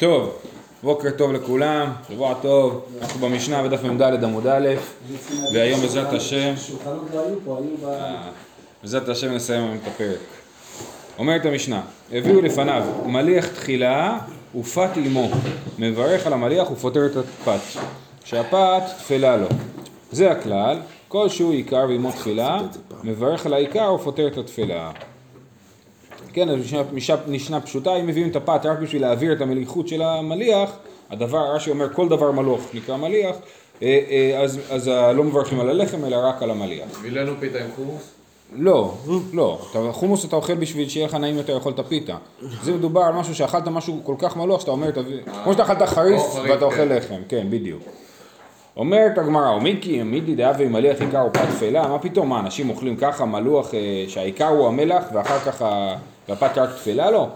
טוב, 0.00 0.32
בוקר 0.82 1.10
טוב 1.10 1.32
לכולם, 1.32 1.92
שבוע 2.08 2.34
טוב, 2.42 2.84
אנחנו 3.00 3.28
במשנה 3.28 3.62
בדף 3.62 3.84
מ"ד 3.84 4.24
עמוד 4.24 4.46
א', 4.46 4.68
והיום 5.54 5.80
בעזרת 5.80 6.12
השם, 6.12 6.54
לא. 7.82 7.88
אה, 7.88 8.30
בעזרת 8.82 9.08
השם 9.08 9.32
נסיים 9.32 9.62
היום 9.62 9.78
את 9.82 9.86
הפרק. 9.86 10.18
אומרת 11.18 11.46
המשנה, 11.46 11.82
הביאו 12.12 12.40
לפניו 12.40 12.84
מליח 13.06 13.46
תחילה 13.46 14.18
ופת 14.60 14.90
עמו, 14.96 15.30
מברך 15.78 16.26
על 16.26 16.32
המליח 16.32 16.70
ופוטר 16.70 17.06
את 17.06 17.16
הפת, 17.16 17.80
שהפת 18.24 18.82
תפלה 18.98 19.36
לו. 19.36 19.48
זה 20.12 20.30
הכלל, 20.30 20.78
כל 21.08 21.28
שהוא 21.28 21.52
עיקר 21.52 21.86
ועמו 21.88 22.12
תחילה, 22.12 22.60
מברך 23.04 23.46
על 23.46 23.54
העיקר 23.54 23.92
ופוטר 23.94 24.26
את 24.26 24.38
התפלה. 24.38 24.90
כן, 26.32 26.48
אז 26.48 26.58
משנה, 26.58 26.82
משנה, 26.92 27.16
משנה 27.28 27.60
פשוטה, 27.60 27.96
אם 27.96 28.06
מביאים 28.06 28.28
את 28.28 28.36
הפת 28.36 28.66
רק 28.66 28.78
בשביל 28.78 29.02
להעביר 29.02 29.32
את 29.32 29.40
המליחות 29.40 29.88
של 29.88 30.02
המליח, 30.02 30.70
הדבר, 31.10 31.54
רש"י 31.54 31.70
אומר 31.70 31.94
כל 31.94 32.08
דבר 32.08 32.30
מלוך 32.30 32.60
נקרא 32.74 32.96
מליח, 32.96 33.36
אה, 33.82 34.00
אה, 34.10 34.40
אז, 34.42 34.60
אז 34.70 34.88
אה, 34.88 35.12
לא 35.12 35.24
מברכים 35.24 35.60
על 35.60 35.70
הלחם 35.70 36.04
אלא 36.04 36.16
רק 36.16 36.42
על 36.42 36.50
המליח. 36.50 37.02
מילאנו 37.02 37.32
פיתה 37.40 37.58
עם 37.58 37.70
חומוס? 37.76 38.10
לא, 38.56 38.94
לא, 39.32 39.58
חומוס 39.90 40.24
אתה 40.24 40.36
אוכל 40.36 40.54
בשביל 40.54 40.88
שיהיה 40.88 41.06
לך 41.06 41.14
נעים 41.14 41.36
יותר 41.36 41.54
לאכול 41.54 41.72
את 41.72 41.78
הפיתה. 41.78 42.16
זה 42.62 42.72
מדובר 42.72 43.00
על 43.00 43.14
משהו 43.14 43.34
שאכלת 43.34 43.68
משהו 43.68 44.00
כל 44.04 44.14
כך 44.18 44.36
מלוך 44.36 44.60
שאתה 44.60 44.70
אומר, 44.70 44.90
כמו 45.44 45.52
שאתה 45.52 45.62
אכלת 45.62 45.82
חריף 45.82 46.22
ואתה 46.48 46.64
אוכל 46.64 46.76
כן. 46.76 46.88
לחם, 46.88 47.20
כן, 47.28 47.46
בדיוק. 47.50 47.82
אומרת 48.76 49.18
הגמרא, 49.18 49.50
ומיקי, 49.50 50.02
מידי 50.02 50.34
דאב 50.34 50.56
ומליח 50.58 51.00
עיקר 51.00 51.26
ופת 51.30 51.40
תפלה, 51.40 51.88
מה 51.88 51.98
פתאום, 51.98 52.28
מה, 52.28 52.40
אנשים 52.40 52.70
אוכלים 52.70 52.96
ככה 52.96 53.24
מלוח 53.24 53.72
שהעיקר 54.08 54.48
הוא 54.48 54.68
המלח 54.68 55.04
ואחר 55.14 55.38
כך 55.38 55.64
והפת 56.30 56.58
רק 56.58 56.70
תפלה 56.70 57.10
לו? 57.10 57.28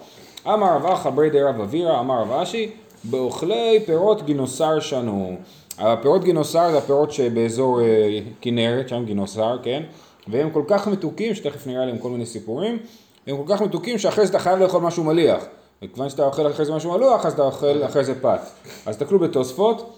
אמר 0.47 0.77
רב 0.77 0.87
אחא 0.87 1.11
ברי 1.11 1.31
דרב 1.31 1.61
אבירא, 1.61 2.01
אמר 2.01 2.21
רב 2.21 2.33
אשי, 2.33 2.71
באוכלי 3.05 3.81
פירות 3.87 4.23
גינוסר 4.23 4.81
שנו. 4.81 5.37
הפירות 5.79 6.25
גינוסר 6.25 6.71
זה 6.71 6.79
הפירות 6.79 7.13
שבאזור 7.13 7.81
אה, 7.81 8.19
כנרת, 8.41 8.89
שם 8.89 9.05
גינוסר, 9.05 9.59
כן? 9.63 9.83
והם 10.29 10.51
כל 10.51 10.63
כך 10.67 10.89
מתוקים, 10.89 11.35
שתכף 11.35 11.67
נראה 11.67 11.87
להם 11.87 11.99
כל 11.99 12.11
מיני 12.11 12.27
סיפורים, 12.27 12.79
הם 13.27 13.37
כל 13.37 13.55
כך 13.55 13.63
מתוקים 13.63 13.99
שאחרי 13.99 14.27
זה 14.27 14.31
אתה 14.31 14.39
חייב 14.39 14.59
לאכול 14.59 14.83
משהו 14.83 15.05
מליח. 15.05 15.45
וכיוון 15.83 16.11
שאתה 16.11 16.25
אוכל 16.25 16.51
אחרי 16.51 16.65
זה 16.65 16.73
משהו 16.73 16.93
מלוח, 16.93 17.27
אז 17.27 17.33
אתה 17.33 17.43
אוכל 17.43 17.85
אחרי 17.85 18.05
זה 18.05 18.23
פת. 18.23 18.41
אז 18.87 18.97
תסתכלו 18.97 19.19
בתוספות. 19.19 19.97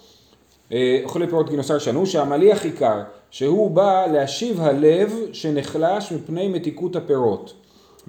אה, 0.71 0.99
אוכלי 1.03 1.27
פירות 1.27 1.49
גינוסר 1.49 1.79
שנו, 1.79 2.05
שהמליח 2.05 2.65
עיקר, 2.65 3.01
שהוא 3.31 3.71
בא 3.71 4.05
להשיב 4.11 4.61
הלב 4.61 5.13
שנחלש 5.33 6.11
מפני 6.11 6.47
מתיקות 6.47 6.95
הפירות. 6.95 7.53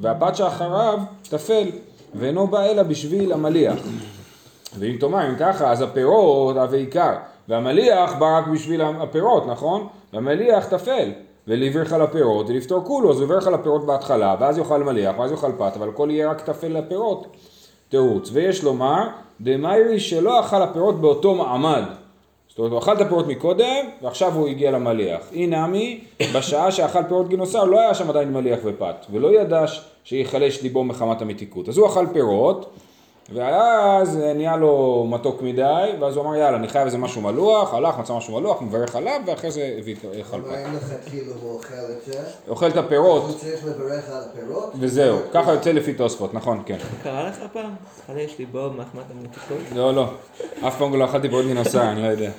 והפת 0.00 0.36
שאחריו 0.36 0.98
טפל, 1.30 1.68
ואינו 2.14 2.46
בא 2.46 2.64
אלא 2.64 2.82
בשביל 2.82 3.32
המליח. 3.32 3.78
ואם 4.78 4.96
תאמר, 5.00 5.30
אם 5.30 5.36
ככה, 5.38 5.70
אז 5.70 5.82
הפירות 5.82 6.56
אף 6.56 6.72
עיקר, 6.72 7.12
והמליח 7.48 8.12
בא 8.18 8.38
רק 8.38 8.46
בשביל 8.46 8.80
הפירות, 8.80 9.46
נכון? 9.46 9.86
והמליח 10.12 10.68
טפל, 10.68 11.10
ולברך 11.48 11.92
על 11.92 12.02
הפירות, 12.02 12.50
ולפתור 12.50 12.84
כולו, 12.84 13.10
אז 13.10 13.16
הוא 13.16 13.24
יברך 13.24 13.46
על 13.46 13.54
הפירות 13.54 13.86
בהתחלה, 13.86 14.36
ואז 14.40 14.58
יאכל 14.58 14.82
מליח, 14.82 15.18
ואז 15.18 15.30
יאכל 15.30 15.52
פת, 15.58 15.72
אבל 15.76 15.88
הכל 15.88 16.08
יהיה 16.10 16.30
רק 16.30 16.40
טפל 16.40 16.68
לפירות. 16.68 17.26
תירוץ, 17.88 18.30
ויש 18.32 18.64
לומר, 18.64 19.08
דמיירי 19.40 20.00
שלא 20.00 20.40
אכל 20.40 20.62
הפירות 20.62 21.00
באותו 21.00 21.34
מעמד. 21.34 21.82
זאת 22.58 22.60
אומרת, 22.60 22.72
הוא 22.72 22.78
אכל 22.78 22.92
את 22.92 23.00
הפירות 23.00 23.26
מקודם, 23.26 23.86
ועכשיו 24.02 24.34
הוא 24.34 24.48
הגיע 24.48 24.70
למליח. 24.70 25.20
אי 25.32 25.46
נמי, 25.46 26.00
בשעה 26.34 26.72
שאכל 26.72 27.02
פירות 27.08 27.28
גינוסר, 27.28 27.64
לא 27.64 27.80
היה 27.80 27.94
שם 27.94 28.10
עדיין 28.10 28.32
מליח 28.32 28.58
ופת, 28.64 28.94
ולא 29.10 29.40
ידע 29.40 29.64
שיחלש 30.04 30.62
ליבו 30.62 30.84
מחמת 30.84 31.22
המתיקות. 31.22 31.68
אז 31.68 31.78
הוא 31.78 31.86
אכל 31.86 32.06
פירות, 32.12 32.70
ואז 33.32 34.16
נהיה 34.16 34.56
לו 34.56 35.06
מתוק 35.10 35.42
מדי, 35.42 35.92
ואז 36.00 36.16
הוא 36.16 36.24
אמר, 36.24 36.36
יאללה, 36.36 36.56
אני 36.56 36.68
חייב 36.68 36.84
איזה 36.84 36.98
משהו 36.98 37.20
מלוח, 37.20 37.74
הלך, 37.74 37.98
מצא 37.98 38.12
משהו 38.16 38.40
מלוח, 38.40 38.62
מברך 38.62 38.96
עליו, 38.96 39.20
ואחרי 39.26 39.50
זה 39.50 39.74
הביא 39.78 39.96
אכל 40.20 40.36
אבל 40.36 40.50
פת. 40.50 40.54
אין 40.54 40.74
לך 40.74 40.92
כאילו 41.10 41.32
הוא 41.42 41.54
אוכל 41.54 41.74
את 41.74 42.04
זה, 42.06 42.20
אוכל 42.48 42.66
את 42.66 42.76
הפירות, 42.76 43.22
הוא 43.22 43.32
צריך 43.32 43.64
לברך 43.64 44.08
על 44.10 44.22
הפירות. 44.30 44.72
וזהו. 44.80 45.18
ככה 45.32 45.52
יוצא 45.52 45.72
לפי 45.72 45.94
תוספות, 45.94 46.34
נכון, 46.34 46.62
כן. 46.66 46.78
קרה 47.02 47.28
לך 47.28 47.38
פעם? 47.52 47.74
חלש 48.06 48.38
ליבו 48.38 48.70
מחמת 48.70 49.04
המתיקות? 49.10 49.58
לא, 49.74 49.94
לא. 49.94 50.06
אף 50.66 50.78
פעם 50.78 50.94
לא 50.94 51.04
אכלתי 51.04 51.28
פירות 51.28 51.44
גינוסר, 51.44 51.82
אני 51.82 52.02
לא 52.02 52.06
יודע. 52.06 52.30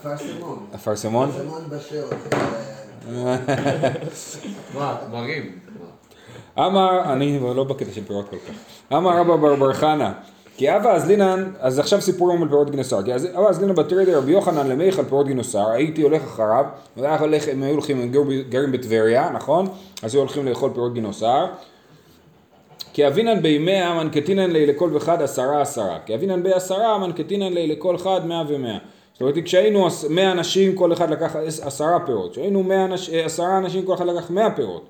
אפרסמון. 0.00 0.66
אפרסמון? 0.74 1.28
אפרסמון 1.28 1.62
בשל. 1.68 2.02
מה, 4.74 4.96
מרים. 5.12 5.58
אמר, 6.58 7.12
אני 7.12 7.40
לא 7.54 7.64
בקטע 7.64 7.92
של 7.92 8.04
פירות 8.04 8.28
כל 8.28 8.36
כך. 8.36 8.75
אמר 8.92 9.18
רבא 9.20 9.36
בר 9.36 9.54
בר 9.54 9.72
חנה, 9.72 10.12
כי 10.56 10.76
אבא 10.76 10.92
אזלינן, 10.94 11.50
אז 11.60 11.78
עכשיו 11.78 12.00
סיפורים 12.00 12.42
על 12.42 12.48
פירות 12.48 12.70
גינוסר, 12.70 13.02
כי 13.02 13.14
אבא 13.14 13.48
אזלינן 13.48 13.74
בתרי 13.74 14.14
רבי 14.14 14.32
יוחנן 14.32 14.68
למיכל 14.68 15.04
פירות 15.04 15.26
גינוסר, 15.26 15.70
הייתי 15.70 16.02
הולך 16.02 16.22
אחריו, 16.22 16.64
והיה 16.96 17.18
הולך, 17.18 17.48
הם 17.48 17.62
היו 17.62 17.72
הולכים, 17.72 18.00
הם 18.00 18.12
גרים 18.48 18.72
בטבריה, 18.72 19.30
נכון? 19.34 19.66
אז 20.02 20.14
היו 20.14 20.20
הולכים 20.20 20.46
לאכול 20.46 20.70
פירות 20.74 20.94
גינוסר. 20.94 21.46
כי 22.92 23.06
אבינן 23.06 23.42
בימיה 23.42 23.94
מנקטינן 23.94 24.50
לי 24.50 24.66
לכל 24.66 24.96
אחד 24.96 25.22
עשרה 25.22 25.60
עשרה, 25.62 25.98
כי 26.06 26.14
אבינן 26.14 26.42
בי 26.42 26.52
עשרה 26.52 26.98
מנקטינן 26.98 27.52
לי 27.52 27.66
לכל 27.66 27.96
אחד 27.96 28.26
מאה 28.26 28.42
ומאה. 28.48 28.78
זאת 29.12 29.20
אומרת, 29.20 29.34
כשהיינו 29.44 29.86
מאה 30.10 30.32
אנשים 30.32 30.74
כל 30.74 30.92
אחד 30.92 31.10
לקח 31.10 31.36
עש- 31.36 31.60
עשרה 31.60 32.06
פירות, 32.06 32.32
כשהיינו 32.32 32.72
אה, 32.72 33.24
עשרה 33.24 33.58
אנשים 33.58 33.84
כל 33.84 33.94
אחד 33.94 34.06
לקח 34.06 34.30
מאה 34.30 34.50
פירות. 34.50 34.86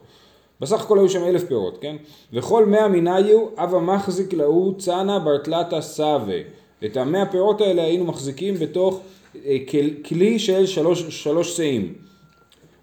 בסך 0.61 0.81
הכל 0.85 0.99
היו 0.99 1.09
שם 1.09 1.25
אלף 1.25 1.45
פירות, 1.45 1.79
כן? 1.81 1.97
וכל 2.33 2.67
מאה 2.67 2.89
מניו, 2.89 3.47
אבא 3.57 3.79
מחזיק 3.79 4.33
להו 4.33 4.75
צנא 4.79 5.19
ברטלתא 5.19 5.81
סווה. 5.81 6.39
את 6.85 6.97
המאה 6.97 7.27
פירות 7.27 7.61
האלה 7.61 7.83
היינו 7.83 8.05
מחזיקים 8.05 8.55
בתוך 8.55 9.01
אה, 9.47 9.57
כל- 9.71 10.03
כלי 10.09 10.39
של 10.39 10.67
שלוש, 10.67 11.03
שלוש 11.23 11.57
שאים. 11.57 11.95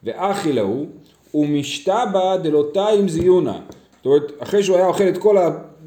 ואחי 0.04 0.54
להו, 0.54 0.86
ומשתבא 1.34 2.36
דלותיים 2.38 3.10
זיונה. 3.10 3.60
זאת 3.98 4.06
אומרת, 4.06 4.32
אחרי 4.40 4.64
שהוא 4.64 4.78
היה 4.78 4.88
אוכל 4.88 5.08
את 5.08 5.18
כל 5.18 5.38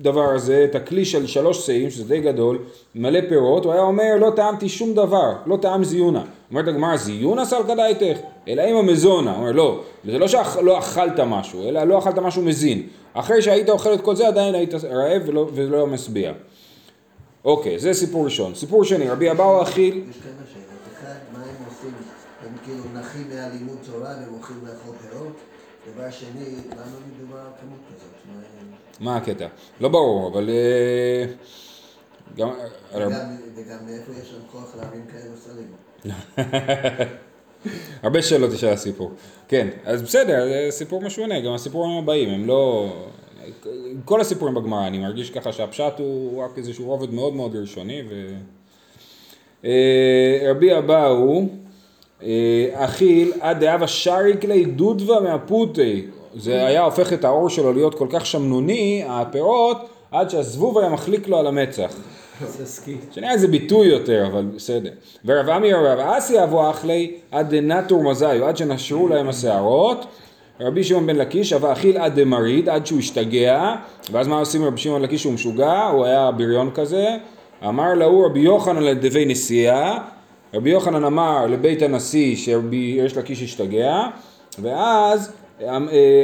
הדבר 0.00 0.34
הזה, 0.34 0.66
את 0.70 0.74
הכלי 0.74 1.04
של 1.04 1.26
שלוש 1.26 1.66
שאים, 1.66 1.90
שזה 1.90 2.04
די 2.04 2.20
גדול, 2.20 2.58
מלא 2.94 3.20
פירות, 3.28 3.64
הוא 3.64 3.72
היה 3.72 3.82
אומר, 3.82 4.16
לא 4.20 4.32
טעמתי 4.36 4.68
שום 4.68 4.94
דבר, 4.94 5.32
לא 5.46 5.56
טעם 5.56 5.84
זיונה. 5.84 6.24
אומרת 6.50 6.68
הגמרא, 6.68 6.96
זיונה 6.96 7.44
סלקא 7.44 7.74
דייתך? 7.74 8.18
אלא 8.48 8.62
אם 8.62 8.76
המזונה. 8.76 9.30
הוא 9.30 9.38
אומר, 9.38 9.52
לא, 9.52 9.80
זה 10.04 10.18
לא 10.18 10.28
שלא 10.28 10.78
אכלת 10.78 11.20
משהו, 11.20 11.68
אלא 11.68 11.84
לא 11.84 11.98
אכלת 11.98 12.18
משהו 12.18 12.42
מזין. 12.42 12.82
אחרי 13.14 13.42
שהיית 13.42 13.68
אוכל 13.68 13.94
את 13.94 14.00
כל 14.00 14.16
זה, 14.16 14.28
עדיין 14.28 14.54
היית 14.54 14.74
רעב 14.74 15.22
ולא, 15.26 15.48
ולא 15.54 15.86
משביע. 15.86 16.32
אוקיי, 17.44 17.78
זה 17.78 17.94
סיפור 17.94 18.24
ראשון. 18.24 18.54
סיפור 18.54 18.84
שני, 18.84 19.08
רבי 19.08 19.30
אבאו 19.30 19.62
אכיל, 19.62 20.02
כאילו 22.66 22.84
נחים 22.94 23.28
מהלימוד 23.28 23.78
תורה 23.86 24.14
והם 24.20 24.32
הולכים 24.32 24.56
לאכול 24.62 24.96
פירות? 24.96 25.36
דבר 25.92 26.10
שני, 26.10 26.56
למה 26.70 26.96
מדובר 27.06 27.38
על 27.38 27.52
כמות 27.60 27.78
כזאת? 27.88 28.55
מה 29.00 29.16
הקטע? 29.16 29.46
לא 29.80 29.88
ברור, 29.88 30.28
אבל... 30.28 30.50
אה, 30.50 31.24
גם... 32.36 32.48
וגם 33.56 33.76
מאיפה 33.86 34.12
יש 34.22 34.32
להם 34.32 34.42
כוח 34.52 34.76
להרים 34.76 35.06
כאלה 35.06 35.36
סלים? 35.36 35.72
הרבה 38.02 38.22
שאלות 38.22 38.52
יש 38.52 38.64
על 38.64 38.72
הסיפור. 38.72 39.12
כן, 39.48 39.68
אז 39.84 40.02
בסדר, 40.02 40.48
זה 40.48 40.70
סיפור 40.70 41.02
משונה, 41.02 41.40
גם 41.40 41.52
הסיפורים 41.52 41.98
הבאים 41.98 42.28
הם 42.28 42.46
לא... 42.46 42.92
כל 44.04 44.20
הסיפורים 44.20 44.54
בגמרא, 44.54 44.86
אני 44.86 44.98
מרגיש 44.98 45.30
ככה 45.30 45.52
שהפשט 45.52 45.92
הוא 45.98 46.44
רק 46.44 46.58
איזשהו 46.58 46.84
רובד 46.84 47.10
מאוד 47.14 47.34
מאוד 47.34 47.56
ראשוני 47.56 48.02
ו... 48.10 48.34
אה, 49.64 50.50
רבי 50.50 50.78
אבאו, 50.78 51.42
אה, 52.22 52.68
אכיל 52.72 53.32
עד 53.40 53.60
דאבה 53.60 53.86
שריק 53.86 54.44
לי 54.44 54.64
דודווה 54.64 55.20
מהפוטי. 55.20 56.06
זה 56.38 56.66
היה 56.66 56.82
הופך 56.82 57.12
את 57.12 57.24
העור 57.24 57.48
שלו 57.50 57.72
להיות 57.72 57.94
כל 57.94 58.06
כך 58.10 58.26
שמנוני, 58.26 59.04
הפירות, 59.06 59.76
עד 60.10 60.30
שהזבוב 60.30 60.78
היה 60.78 60.88
מחליק 60.88 61.28
לו 61.28 61.38
על 61.38 61.46
המצח. 61.46 61.92
שנראה 63.12 63.32
איזה 63.32 63.48
ביטוי 63.48 63.86
יותר, 63.86 64.26
אבל 64.32 64.44
בסדר. 64.54 64.90
ורב 65.24 65.48
עמי 65.48 65.74
ורב 65.74 65.98
אסי 65.98 66.42
אבו 66.42 66.70
אחלי 66.70 67.14
עד 67.30 67.54
דנטור 67.54 68.02
מזיו, 68.02 68.44
עד 68.44 68.56
שנשרו 68.56 69.08
להם 69.08 69.28
השערות. 69.28 70.06
רבי 70.60 70.84
שמעון 70.84 71.06
בן 71.06 71.16
לקיש 71.16 71.52
אבא 71.52 71.72
אכיל 71.72 71.98
עד 71.98 72.20
דמריד, 72.20 72.68
עד 72.68 72.86
שהוא 72.86 72.98
השתגע. 72.98 73.74
ואז 74.12 74.28
מה 74.28 74.38
עושים 74.38 74.64
רבי 74.64 74.78
שמעון 74.78 75.02
לקיש 75.02 75.22
שהוא 75.22 75.32
משוגע? 75.32 75.86
הוא 75.86 76.04
היה 76.04 76.30
בריון 76.30 76.70
כזה. 76.74 77.16
אמר 77.64 77.94
להוא 77.94 78.26
רבי 78.26 78.40
יוחנן 78.40 78.82
לדבי 78.82 79.24
נשיאה. 79.24 79.98
רבי 80.54 80.70
יוחנן 80.70 81.04
אמר 81.04 81.46
לבית 81.46 81.82
הנשיא 81.82 82.36
שרבי 82.36 82.96
יש 82.98 83.16
לקיש 83.16 83.42
השתגע. 83.42 84.02
ואז 84.58 85.32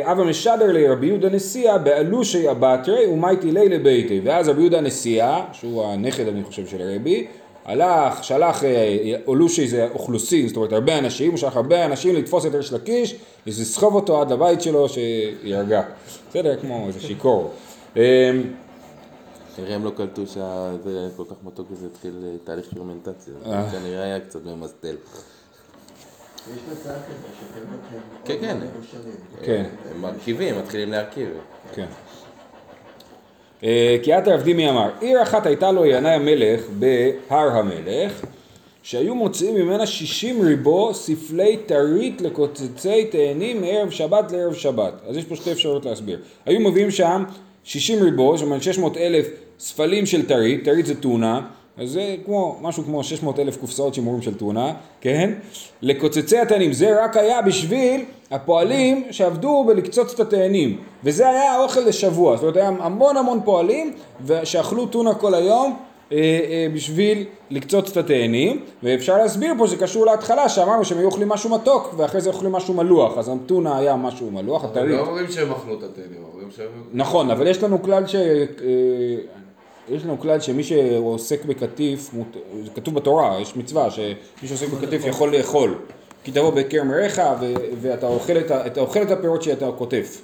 אבא 0.05 0.25
משדר 0.25 0.73
לי 0.73 0.89
רבי 0.89 1.07
יהודה 1.07 1.29
נשיאה 1.29 1.79
באלושי 1.79 2.51
אבטרי 2.51 3.07
ומייטי 3.07 3.53
לי 3.53 3.69
לביתי 3.69 4.21
ואז 4.25 4.49
רבי 4.49 4.61
יהודה 4.61 4.81
נשיאה 4.81 5.45
שהוא 5.53 5.85
הנכד 5.85 6.29
אני 6.29 6.45
חושב 6.45 6.67
של 6.67 6.83
הרבי 6.83 7.27
הלך, 7.65 8.25
שלח, 8.25 8.65
אה, 8.65 9.17
אולושי 9.27 9.69
זה 9.69 9.89
אוכלוסין, 9.95 10.49
זאת 10.49 10.57
אומרת 10.57 10.73
הרבה 10.73 10.99
אנשים, 10.99 11.31
הוא 11.31 11.39
שלח 11.39 11.57
הרבה 11.57 11.85
אנשים 11.85 12.17
לתפוס 12.17 12.47
את 12.47 12.55
ריש 12.55 12.73
לקיש, 12.73 13.17
לסחוב 13.47 13.95
אותו 13.95 14.21
עד 14.21 14.33
לבית 14.33 14.63
שלו 14.63 14.89
שירגע. 14.89 15.83
בסדר? 16.31 16.57
כמו 16.61 16.87
איזה 16.87 17.01
שיכור. 17.01 17.51
אה, 17.97 18.31
כנראה 19.57 19.75
הם 19.75 19.85
לא 19.85 19.91
קלטו 19.91 20.27
שזה 20.27 21.09
כל 21.17 21.25
כך 21.31 21.37
מתוק 21.45 21.67
וזה 21.71 21.87
התחיל 21.87 22.25
אה, 22.25 22.37
תהליך 22.45 22.67
פרמנטציה. 22.75 23.35
אה. 23.47 23.71
כנראה 23.73 24.05
היה 24.05 24.21
קצת 24.21 24.41
ממסטל. 24.45 24.97
יש 26.51 26.61
מצב 26.73 26.91
כזה 26.91 27.29
שפירות 27.41 27.81
הם 27.93 28.01
כן, 28.25 28.37
כן. 28.41 28.57
כן. 29.43 29.65
הם 29.91 30.01
מרכיבים, 30.01 30.59
מתחילים 30.59 30.91
להרכיב. 30.91 31.29
כן. 31.75 31.87
אה, 33.65 33.97
כי 34.03 34.13
עתה 34.13 34.35
עבדי 34.35 34.53
מי 34.53 34.71
אמר, 34.71 34.91
עיר 35.01 35.23
אחת 35.23 35.47
הייתה 35.47 35.73
לו 35.73 35.87
ינאי 35.87 36.11
המלך 36.11 36.61
בהר 36.79 37.49
המלך, 37.49 38.25
שהיו 38.83 39.15
מוציאים 39.15 39.55
ממנה 39.55 39.87
שישים 39.87 40.43
ריבו 40.43 40.95
ספלי 40.95 41.57
טרית 41.57 42.21
לקוצצי 42.21 43.05
תאנים 43.05 43.61
מערב 43.61 43.91
שבת 43.91 44.33
לערב 44.33 44.55
שבת. 44.55 44.93
אז 45.09 45.17
יש 45.17 45.25
פה 45.25 45.37
שתי 45.37 45.53
אפשרויות 45.53 45.85
להסביר. 45.85 46.21
היו 46.47 46.61
מביאים 46.61 46.91
שם 46.91 47.25
שישים 47.65 48.03
ריבו, 48.03 48.37
זאת 48.37 48.47
אומרת 48.47 48.63
600 48.63 48.97
אלף 48.97 49.29
ספלים 49.59 50.07
של 50.07 50.27
טרית, 50.27 50.65
טרית 50.65 50.87
זה 50.87 51.01
טונה, 51.01 51.41
אז 51.77 51.91
זה 51.91 52.17
כמו, 52.25 52.59
משהו 52.61 52.85
כמו 52.85 53.05
600 53.05 53.39
אלף 53.39 53.57
קופסאות 53.57 53.95
שימורים 53.95 54.23
של 54.23 54.35
טונה, 54.35 54.73
כן? 55.01 55.33
לקוצצי 55.83 56.39
התאנים, 56.39 56.73
זה 56.73 57.05
רק 57.05 57.17
היה 57.17 57.43
בשביל 57.43 58.05
הפועלים 58.31 59.05
שעבדו 59.11 59.65
בלקצוץ 59.67 60.15
את 60.15 60.21
התאנים, 60.21 60.79
וזה 61.05 61.29
היה 61.29 61.53
האוכל 61.53 61.81
לשבוע, 61.81 62.37
זאת 62.37 62.43
אומרת 62.43 62.57
היה 62.57 62.69
המון 62.69 63.17
המון 63.17 63.41
פועלים 63.45 63.93
שאכלו 64.45 64.87
טונה 64.87 65.15
כל 65.15 65.35
היום 65.35 65.77
אה, 66.13 66.17
אה, 66.19 66.67
בשביל 66.75 67.25
לקצוץ 67.51 67.91
את 67.91 67.97
התאנים, 67.97 68.65
ואפשר 68.83 69.17
להסביר 69.17 69.55
פה 69.59 69.67
שזה 69.67 69.77
קשור 69.77 70.07
להתחלה, 70.07 70.49
שאמרנו 70.49 70.85
שהם 70.85 70.99
היו 70.99 71.07
אוכלים 71.07 71.29
משהו 71.29 71.51
מתוק 71.51 71.95
ואחרי 71.97 72.21
זה 72.21 72.31
אוכלים 72.31 72.53
משהו 72.53 72.75
מלוח, 72.75 73.19
אז 73.19 73.29
הטונה 73.45 73.79
היה 73.79 73.97
משהו 73.97 74.31
מלוח, 74.31 74.65
אבל 74.65 74.71
הטרית. 74.71 74.97
לא 74.97 75.07
אומרים 75.07 75.29
שהם 75.29 75.53
אכלו 75.53 75.79
את 75.79 75.83
הטנים, 75.83 76.25
אומרים 76.33 76.51
שהם... 76.51 76.67
נכון, 76.93 77.31
אבל 77.31 77.47
יש 77.47 77.63
לנו 77.63 77.83
כלל 77.83 78.07
ש... 78.07 78.15
אה, 78.15 79.42
יש 79.89 80.05
לנו 80.05 80.21
כלל 80.21 80.41
שמי 80.41 80.65
שעוסק 80.65 81.45
בקטיף, 81.45 82.11
זה 82.65 82.71
כתוב 82.75 82.95
בתורה, 82.95 83.41
יש 83.41 83.57
מצווה 83.57 83.91
שמי 83.91 84.15
שעוסק 84.49 84.69
בקטיף 84.69 85.05
יכול 85.05 85.37
לאכול. 85.37 85.79
כי 86.25 86.31
תבוא 86.31 86.51
בכרם 86.51 86.91
עריך 86.91 87.23
ו- 87.41 87.55
ואתה 87.81 88.07
אוכל 88.07 88.39
את, 88.39 88.51
אתה 88.51 88.81
אוכל 88.81 89.03
את 89.03 89.11
הפירות 89.11 89.43
שאתה 89.43 89.71
קוטף. 89.79 90.23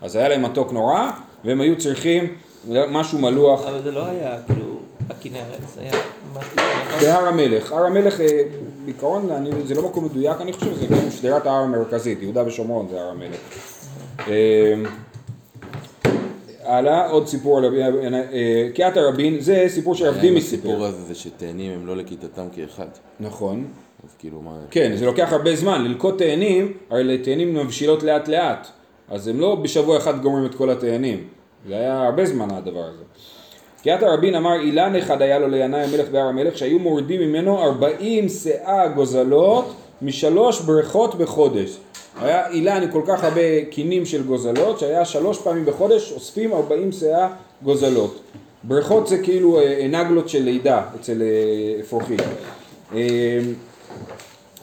אז 0.00 0.16
היה 0.16 0.28
להם 0.28 0.42
מתוק 0.42 0.72
נורא, 0.72 1.10
והם 1.44 1.60
היו 1.60 1.78
צריכים 1.78 2.34
משהו 2.68 3.18
מלוח 3.18 3.66
אבל 3.66 3.82
זה 3.82 3.90
לא 3.90 4.06
היה 4.06 4.38
כאילו 4.46 4.78
הכנרת, 5.10 5.60
זה 5.74 5.80
היה 5.80 5.92
משהו... 6.34 6.56
בהר 7.00 7.26
המלך. 7.26 7.72
הר 7.72 7.86
המלך, 7.86 8.20
אה, 8.20 8.42
בעיקרון, 8.84 9.30
אני, 9.30 9.50
זה 9.64 9.74
לא 9.74 9.82
מקום 9.82 10.04
מדויק, 10.04 10.40
אני 10.40 10.52
חושב 10.52 10.74
שזה 10.74 10.86
כאילו 10.86 11.10
שדרת 11.10 11.46
ההר 11.46 11.62
המרכזית, 11.62 12.22
יהודה 12.22 12.46
ושומרון 12.46 12.86
זה 12.90 13.00
הר 13.00 13.10
המלך. 13.10 13.38
אה, 16.66 16.76
הלאה, 16.76 17.10
עוד 17.10 17.26
סיפור 17.26 17.58
על 17.58 17.64
רבי, 17.64 17.82
אה, 17.82 18.68
קיאת 18.74 18.96
הרבין, 18.96 19.40
זה 19.40 19.64
סיפור 19.68 19.94
שעבדים 19.94 20.36
הסיפור 20.36 20.72
מסיפור. 20.72 20.86
הזה 20.86 21.02
זה 21.02 21.14
שתאנים 21.14 21.72
הם 21.72 21.86
לא 21.86 21.96
לכיתתם 21.96 22.46
כאחד. 22.52 22.86
נכון. 23.20 23.64
אז 24.04 24.14
כאילו 24.18 24.40
מה... 24.40 24.50
כן, 24.70 24.96
זה 24.96 25.06
לוקח 25.06 25.32
הרבה 25.32 25.56
זמן, 25.56 25.84
ללקוט 25.84 26.18
תאנים, 26.18 26.72
הרי 26.90 27.04
לתאנים 27.04 27.54
מבשילות 27.54 28.02
לאט 28.02 28.28
לאט, 28.28 28.68
אז 29.08 29.28
הם 29.28 29.40
לא 29.40 29.54
בשבוע 29.54 29.96
אחד 29.96 30.22
גומרים 30.22 30.46
את 30.46 30.54
כל 30.54 30.70
התאנים, 30.70 31.24
זה 31.68 31.76
היה 31.76 32.02
הרבה 32.02 32.26
זמן 32.26 32.50
הדבר 32.50 32.84
הזה. 32.84 33.04
קיאת 33.82 34.02
הרבין 34.02 34.34
אמר 34.34 34.60
אילן 34.60 34.96
אחד 34.96 35.22
היה 35.22 35.38
לו 35.38 35.48
לינאי 35.48 35.80
המלך 35.80 36.08
בהר 36.08 36.26
המלך 36.26 36.58
שהיו 36.58 36.78
מורידים 36.78 37.20
ממנו 37.20 37.62
ארבעים 37.62 38.28
שאה 38.28 38.88
גוזלות 38.88 39.74
משלוש 40.02 40.60
בריכות 40.60 41.14
בחודש. 41.14 41.78
היה 42.20 42.50
אילן 42.50 42.82
עם 42.82 42.90
כל 42.90 43.02
כך 43.06 43.24
הרבה 43.24 43.64
קינים 43.70 44.06
של 44.06 44.22
גוזלות 44.22 44.78
שהיה 44.78 45.04
שלוש 45.04 45.38
פעמים 45.38 45.64
בחודש 45.64 46.12
אוספים 46.12 46.52
ארבעים 46.52 46.92
שאה 46.92 47.28
גוזלות. 47.62 48.20
בריכות 48.62 49.06
זה 49.06 49.18
כאילו 49.18 49.60
אה, 49.60 49.86
נגלות 49.88 50.28
של 50.28 50.42
לידה 50.42 50.82
אצל 51.00 51.22
אה, 51.22 51.80
אפרוחים. 51.80 52.18
אה, 52.94 53.38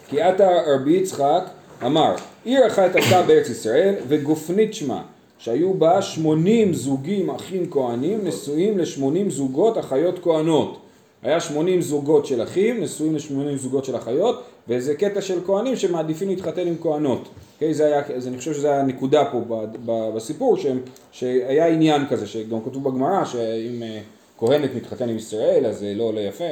כי 0.10 0.22
עתה 0.22 0.50
רבי 0.68 0.92
יצחק 0.92 1.44
אמר, 1.86 2.16
עיר 2.46 2.68
אחת 2.68 2.96
הייתה 2.96 3.22
בארץ 3.22 3.50
ישראל 3.50 3.96
וגופנית 4.08 4.74
שמה, 4.74 5.02
שהיו 5.38 5.74
בה 5.74 6.02
שמונים 6.02 6.74
זוגים 6.74 7.30
אחים 7.30 7.72
כהנים 7.72 8.20
נשואים 8.24 8.78
לשמונים 8.78 9.30
זוגות 9.30 9.78
אחיות 9.78 10.20
כהנות. 10.24 10.78
היה 11.24 11.40
שמונים 11.40 11.82
זוגות 11.82 12.26
של 12.26 12.44
אחים 12.44 12.84
נשואים 12.84 13.16
לשמונים 13.16 13.58
זוגות 13.58 13.86
של 13.86 13.96
אחיות 13.96 14.44
וזה 14.72 14.96
קטע 14.96 15.22
של 15.22 15.40
כהנים 15.46 15.76
שמעדיפים 15.76 16.30
להתחתן 16.30 16.68
עם 16.68 16.76
כהנות. 16.82 17.30
Okay, 17.60 17.66
זה 17.72 17.86
היה, 17.86 18.02
אז 18.16 18.28
אני 18.28 18.38
חושב 18.38 18.54
שזה 18.54 18.72
היה 18.72 18.80
הנקודה 18.80 19.26
פה 19.32 19.40
ב- 19.48 19.66
ב- 19.86 20.16
בסיפור 20.16 20.58
שהם, 20.58 20.80
שהיה 21.12 21.68
עניין 21.68 22.08
כזה 22.10 22.28
שגם 22.28 22.62
כתוב 22.66 22.84
בגמרא 22.84 23.26
שאם 23.26 23.84
אה, 23.84 24.00
כהנת 24.38 24.76
מתחתן 24.76 25.10
עם 25.10 25.18
ישראל 25.18 25.66
אז 25.66 25.80
זה 25.80 25.94
לא 25.96 26.04
עולה 26.04 26.22
יפה 26.22 26.44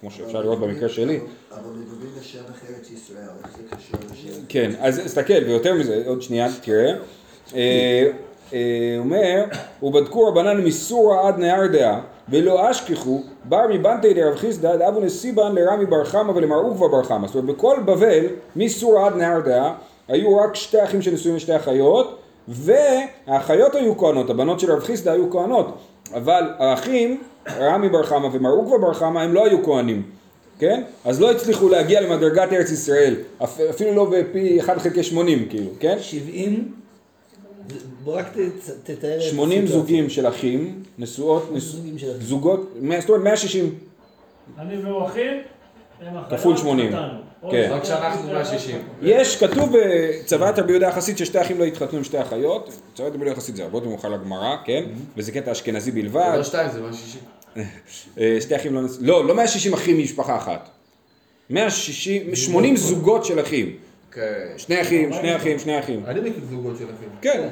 כמו 0.00 0.10
שאפשר 0.10 0.40
לראות 0.40 0.60
במקרה 0.60 0.88
שלי. 0.88 1.20
אבל 1.50 1.70
מדברים 1.80 2.10
בשבח 2.20 2.62
ארץ 2.70 2.90
ישראל, 2.90 3.24
איך 3.44 3.56
זה 3.56 3.76
קשור 3.76 4.00
לשבח? 4.12 4.44
כן, 4.48 4.70
אז 4.78 5.00
תסתכל, 5.00 5.44
ויותר 5.46 5.74
מזה, 5.74 6.02
עוד 6.06 6.22
שנייה, 6.22 6.48
תראה. 6.62 6.92
אה, 7.54 8.10
אה, 8.52 8.96
אומר, 8.98 9.44
ובדקו 9.82 10.28
רבנן 10.28 10.64
מסורה 10.64 11.28
עד 11.28 11.38
נהר 11.38 11.66
דעה, 11.66 12.00
ולא 12.28 12.70
אשכחו, 12.70 13.22
בר 13.44 13.66
מבנתי 13.70 14.14
דרב 14.14 14.34
חיסדא, 14.36 14.76
דאבו 14.76 15.00
נסיבן 15.00 15.54
לרמי 15.54 15.86
בר 15.86 16.04
חמא 16.04 16.32
ולמר 16.34 16.56
עוקבא 16.56 16.86
בר 16.88 17.02
חמא. 17.02 17.26
זאת 17.26 17.36
אומרת, 17.36 17.56
בכל 17.56 17.76
בבל, 17.84 18.24
מסורה 18.56 19.06
עד 19.06 19.16
נהר 19.16 19.40
דעה, 19.40 19.74
היו 20.08 20.36
רק 20.36 20.54
שתי 20.54 20.84
אחים 20.84 21.02
שנשואים 21.02 21.36
לשתי 21.36 21.56
אחיות, 21.56 22.18
והאחיות 22.48 23.74
היו 23.74 23.98
כהנות, 23.98 24.30
הבנות 24.30 24.60
של 24.60 24.72
רב 24.72 24.80
חיסדא 24.80 25.10
היו 25.10 25.30
כהנות, 25.30 25.78
אבל 26.14 26.44
האחים, 26.58 27.20
רמי 27.58 27.88
בר 27.88 28.02
חמא 28.02 28.28
ומר 28.32 28.50
עוקבא 28.50 28.78
בר 28.78 28.92
חמא, 28.94 29.18
הם 29.20 29.34
לא 29.34 29.46
היו 29.46 29.64
כהנים. 29.64 30.02
כן? 30.58 30.82
אז 31.04 31.20
לא 31.20 31.30
הצליחו 31.30 31.68
להגיע 31.68 32.00
למדרגת 32.00 32.52
ארץ 32.52 32.70
ישראל, 32.70 33.14
אפ- 33.44 33.60
אפילו 33.70 33.92
לא 33.94 34.10
בפי 34.10 34.60
1 34.60 34.78
חלקי 34.78 35.02
80 35.02 35.46
כאילו, 35.50 35.70
כן? 35.80 35.96
70? 36.00 36.72
בוא 38.04 38.18
רק 38.18 38.26
תתאר 38.84 39.16
את 39.16 39.22
80 39.22 39.64
הסיטואציה. 39.64 39.80
זוגים 39.80 40.10
של 40.10 40.28
אחים, 40.28 40.82
נשואות. 40.98 41.50
זוגות, 42.20 42.60
זאת 43.00 43.08
אומרת 43.08 43.24
160, 43.24 43.74
אני 44.58 44.76
והוא 44.76 45.06
אחים, 45.06 45.32
כפול 46.30 46.56
80. 46.56 46.92
חתנו. 46.92 47.26
כן. 47.50 47.68
רק 47.72 47.84
שאנחנו 47.84 48.26
160. 48.26 48.78
יש, 49.02 49.36
כתוב 49.36 49.72
בצוואת 49.76 50.58
רבי 50.58 50.72
יהודה 50.72 50.88
החסיד 50.88 51.18
ששתי 51.18 51.40
אחים 51.40 51.58
לא 51.58 51.64
יתחתנו 51.64 51.98
עם 51.98 52.04
שתי 52.04 52.20
אחיות, 52.20 52.70
צוואת 52.94 53.12
רבי 53.12 53.18
יהודה 53.18 53.32
החסיד 53.32 53.56
זה 53.56 53.62
הרבה 53.62 53.78
יותר 53.78 53.88
מאוחר 53.88 54.08
לגמרא, 54.08 54.56
כן? 54.64 54.84
וזה 55.16 55.32
קטע 55.32 55.52
אשכנזי 55.52 55.90
בלבד, 55.90 56.34
לא 56.36 56.44
שתיים, 56.44 56.70
זה 56.70 56.80
160. 56.80 57.20
אה, 58.18 58.36
שתי 58.40 58.56
אחים 58.56 58.74
לא 58.74 58.82
נס... 58.82 58.98
לא, 59.00 59.26
לא 59.26 59.34
160 59.34 59.74
אחים 59.74 59.98
ממשפחה 59.98 60.36
אחת, 60.36 60.68
160, 61.50 62.36
80 62.36 62.76
זוגות 62.86 63.24
של 63.24 63.40
אחים. 63.40 63.76
שני 64.56 64.82
אחים, 64.82 65.12
שני 65.12 65.36
אחים, 65.36 65.58
שני 65.58 65.78
אחים. 65.78 66.02
אני 66.06 66.20
מכיר 66.20 66.44
זוגות 66.50 66.76
של 66.78 66.84
אחים. 66.84 67.08
כן, 67.22 67.48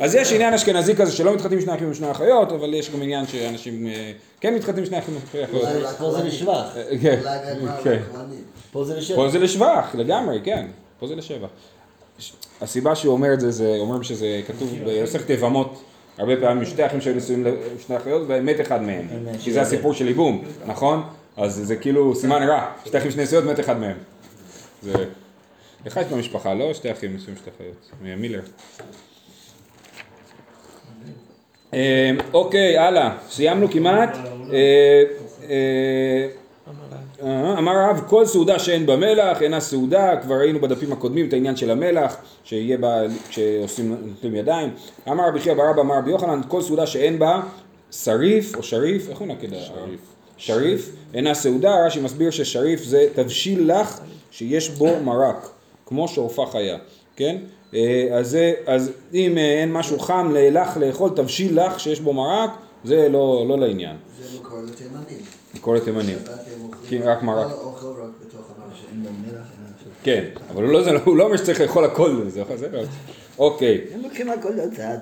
אז 0.00 0.14
יש 0.14 0.32
עניין 0.32 0.54
אשכנזי 0.54 0.96
כזה 0.96 1.12
שלא 1.12 1.34
מתחתנים 1.34 1.60
שני 1.60 1.74
אחים 1.74 1.90
ושני 1.90 2.10
אחיות, 2.10 2.52
אבל 2.52 2.74
יש 2.74 2.90
גם 2.90 3.02
עניין 3.02 3.26
שאנשים 3.26 3.86
אה, 3.86 4.12
כן 4.40 4.54
מתחתנים 4.54 4.86
שני 4.86 4.98
אחים 4.98 5.14
ושני 5.16 5.44
אחיות. 5.44 5.62
פה 5.98 6.12
זה 6.12 6.24
לשבח. 6.24 6.76
אה, 6.76 6.98
כן, 7.02 7.20
כן. 7.84 7.98
פה 8.72 8.84
זה 8.84 8.96
לשבח. 8.96 9.16
פה 9.16 9.28
זה 9.28 9.38
לשבח, 9.38 9.94
לגמרי, 9.94 10.40
כן, 10.44 10.66
פה 10.98 11.06
זה 11.06 11.14
לשבח. 11.14 11.48
הסיבה 12.60 12.94
שהוא 12.94 13.12
אומר 13.12 13.34
את 13.34 13.40
זה, 13.40 13.50
זה 13.50 13.76
אומרים 13.78 14.02
שזה 14.02 14.40
כתוב 14.46 14.74
במסכת 14.86 15.30
יבמות, 15.30 15.82
הרבה 16.18 16.36
פעמים 16.36 16.64
שתי 16.64 16.86
אחים 16.86 17.00
שהיו 17.00 17.14
נשואים 17.14 17.46
לשני 17.76 17.96
אחיות 17.96 18.22
ומת 18.28 18.60
אחד 18.60 18.82
מהם, 18.82 19.06
כי 19.40 19.52
זה 19.52 19.60
הסיפור 19.60 19.94
של 19.94 20.08
ייבום, 20.08 20.44
נכון? 20.66 21.02
אז 21.36 21.60
זה 21.64 21.76
כאילו 21.76 22.14
סימן 22.14 22.42
רע, 22.42 22.66
שתי 22.84 22.98
אחים 22.98 23.10
שני 23.10 23.22
נשואות 23.22 23.44
מת 23.44 23.60
אחד 23.60 23.78
מהם. 23.80 23.96
לך 25.86 25.96
יש 25.96 26.06
במשפחה, 26.12 26.54
לא? 26.54 26.74
שתי 26.74 26.92
אחים 26.92 27.14
נשואים 27.14 27.34
לשתי 27.34 27.50
אחיות, 27.56 27.90
מילר. 28.16 28.40
אה, 31.74 32.10
אוקיי, 32.32 32.78
הלאה, 32.78 33.16
סיימנו 33.30 33.70
כמעט. 33.70 34.16
אה, 34.52 35.02
אה, 35.50 36.28
אמר 37.58 37.72
הרב, 37.72 38.04
כל 38.08 38.26
סעודה 38.26 38.58
שאין 38.58 38.86
בה 38.86 38.96
מלח 38.96 39.42
אינה 39.42 39.60
סעודה, 39.60 40.16
כבר 40.22 40.34
ראינו 40.34 40.60
בדפים 40.60 40.92
הקודמים 40.92 41.28
את 41.28 41.32
העניין 41.32 41.56
של 41.56 41.70
המלח, 41.70 42.16
שיהיה 42.44 42.78
בה, 42.78 43.00
כשעושים 43.28 43.96
נוטלים 44.02 44.34
ידיים. 44.34 44.70
אמר 45.08 45.28
רבי 45.28 45.40
חייא 45.40 45.54
ברבא, 45.54 45.80
אמר 45.80 45.98
רבי 45.98 46.10
יוחנן, 46.10 46.40
כל 46.48 46.62
סעודה 46.62 46.86
שאין 46.86 47.18
בה 47.18 47.40
שריף 47.90 48.56
או 48.56 48.62
שריף, 48.62 49.08
איך 49.08 49.18
הוא 49.18 49.28
נקד? 49.28 49.48
שריף. 49.48 50.00
שריף, 50.36 50.90
אינה 51.14 51.34
סעודה, 51.34 51.86
רש"י 51.86 52.00
מסביר 52.00 52.30
ששריף 52.30 52.82
זה 52.82 53.06
תבשיל 53.14 53.72
לך 53.72 54.00
שיש 54.30 54.70
בו 54.70 55.00
מרק, 55.04 55.48
כמו 55.88 56.08
שעורפה 56.08 56.46
חיה, 56.52 56.76
כן? 57.16 57.36
אה, 57.74 58.08
אז, 58.12 58.30
זה, 58.30 58.54
אז 58.66 58.90
אם 59.14 59.38
אה, 59.38 59.60
אין 59.60 59.72
משהו 59.72 59.98
חם 59.98 60.32
לך 60.34 60.76
לאכול 60.76 61.10
תבשיל 61.16 61.60
לך 61.60 61.80
שיש 61.80 62.00
בו 62.00 62.12
מרק, 62.12 62.50
זה 62.84 63.08
לא, 63.08 63.44
לא 63.48 63.58
לעניין. 63.58 63.96
זה 64.20 64.38
מקור 64.40 64.58
לתימנים. 64.62 65.24
לקרוא 65.54 65.76
לתימנים. 65.76 66.18
שבת 66.18 66.28
הם 66.28 66.62
אוכלים 66.62 67.02
כן, 67.02 67.08
רק 67.08 67.22
מרק. 67.22 67.46
כן, 70.02 70.24
אבל 70.50 70.64
הוא 70.64 70.72
לא, 70.72 70.80
לא- 70.80 71.00
הוא 71.04 71.16
לא 71.16 71.24
אומר 71.24 71.36
שצריך 71.36 71.60
לאכול 71.60 71.84
הכל, 71.84 72.22
זה, 72.28 72.42
זה 72.54 72.68
לא. 72.72 72.80
אוקיי, 73.38 73.80
הם 73.94 74.02
לוקחים 74.02 74.30
הכל 74.30 74.50
לצד. 74.50 74.98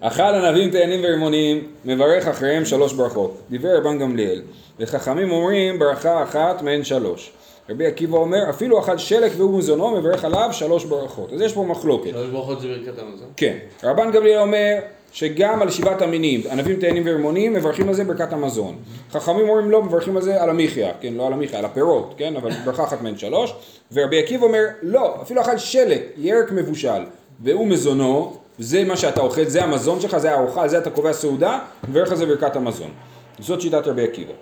אכל 0.00 0.22
ענבים 0.22 0.70
תאנים 0.70 1.00
ורימונים, 1.04 1.68
מברך 1.84 2.26
אחריהם 2.26 2.64
שלוש 2.64 2.92
ברכות. 2.92 3.40
דיבר 3.50 3.76
רבן 3.78 3.98
גמליאל. 3.98 4.42
וחכמים 4.78 5.30
אומרים 5.30 5.78
ברכה 5.78 6.22
אחת 6.22 6.62
מהן 6.62 6.84
שלוש. 6.84 7.32
רבי 7.70 7.86
עקיבא 7.86 8.16
אומר, 8.16 8.50
אפילו 8.50 8.80
אכל 8.80 8.98
שלק 8.98 9.32
והוא 9.36 9.58
מזונו, 9.58 9.90
מברך 9.90 10.24
עליו 10.24 10.48
שלוש 10.52 10.84
ברכות. 10.84 11.32
אז 11.32 11.40
יש 11.40 11.52
פה 11.52 11.62
מחלוקת. 11.62 12.10
שלוש 12.10 12.30
ברכות 12.30 12.60
זה 12.60 12.68
ברכת 12.68 12.98
המזון? 12.98 13.28
כן. 13.36 13.56
רבן 13.84 14.10
גמליאל 14.12 14.38
אומר 14.38 14.78
שגם 15.12 15.62
על 15.62 15.70
שבעת 15.70 16.02
המינים, 16.02 16.40
ענבים, 16.50 16.76
תאנים 16.76 17.02
ורימונים, 17.06 17.52
מברכים 17.52 17.88
על 17.88 17.94
זה 17.94 18.04
ברכת 18.04 18.32
המזון. 18.32 18.76
חכמים 19.10 19.48
אומרים 19.48 19.70
לא, 19.70 19.82
מברכים 19.82 20.16
על 20.16 20.22
זה 20.22 20.42
על 20.42 20.50
המחיה, 20.50 20.92
כן, 21.00 21.14
לא 21.14 21.26
על 21.26 21.32
המחיה, 21.32 21.58
על 21.58 21.64
הפירות, 21.64 22.14
כן, 22.16 22.36
אבל 22.36 22.50
ברכה 22.64 22.84
אחת 22.84 23.02
מהן 23.02 23.18
שלוש. 23.18 23.54
ורבי 23.92 24.18
עקיבא 24.18 24.44
אומר, 24.44 24.64
לא, 24.82 25.22
אפילו 25.22 25.40
אכל 25.40 25.58
שלק, 25.58 26.02
ירק 26.16 26.52
מבושל, 26.52 27.02
והוא 27.42 27.66
מזונו, 27.66 28.36
זה 28.58 28.84
מה 28.84 28.96
שאתה 28.96 29.20
אוכל, 29.20 29.44
זה 29.44 29.64
המזון 29.64 30.00
שלך, 30.00 30.16
זה 30.16 30.32
הארוחה, 30.32 30.68
זה 30.68 30.78
אתה 30.78 30.90
קובע 30.90 31.12
סעודה, 31.12 31.58
מברך 31.88 32.10
על 32.10 32.16
זה 32.16 32.26
ברכת 32.26 32.56
המזון. 32.56 32.90
זאת 33.38 33.60
שיטת 33.60 33.86
רבי 33.86 34.04
עקיבא. 34.04 34.32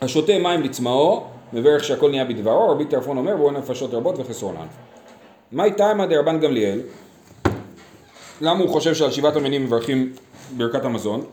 השותה 0.00 0.38
מים 0.38 0.62
לצמאו, 0.62 1.24
מברך 1.52 1.84
שהכל 1.84 2.10
נהיה 2.10 2.24
בדברו, 2.24 2.68
רבי 2.68 2.84
טרפון 2.84 3.18
אומר, 3.18 3.36
בואו 3.36 3.50
נפשות 3.50 3.94
רבות 3.94 4.18
וחסרונן. 4.18 4.66
מאי 5.52 5.72
תימא 5.72 6.06
דרבן 6.06 6.40
גמליאל, 6.40 6.80
למה 8.40 8.60
הוא 8.60 8.68
חושב 8.68 8.94
שעל 8.94 9.10
שבעת 9.10 9.36
המינים 9.36 9.64
מברכים 9.64 10.12
ברכת 10.56 10.84
המזון? 10.84 11.24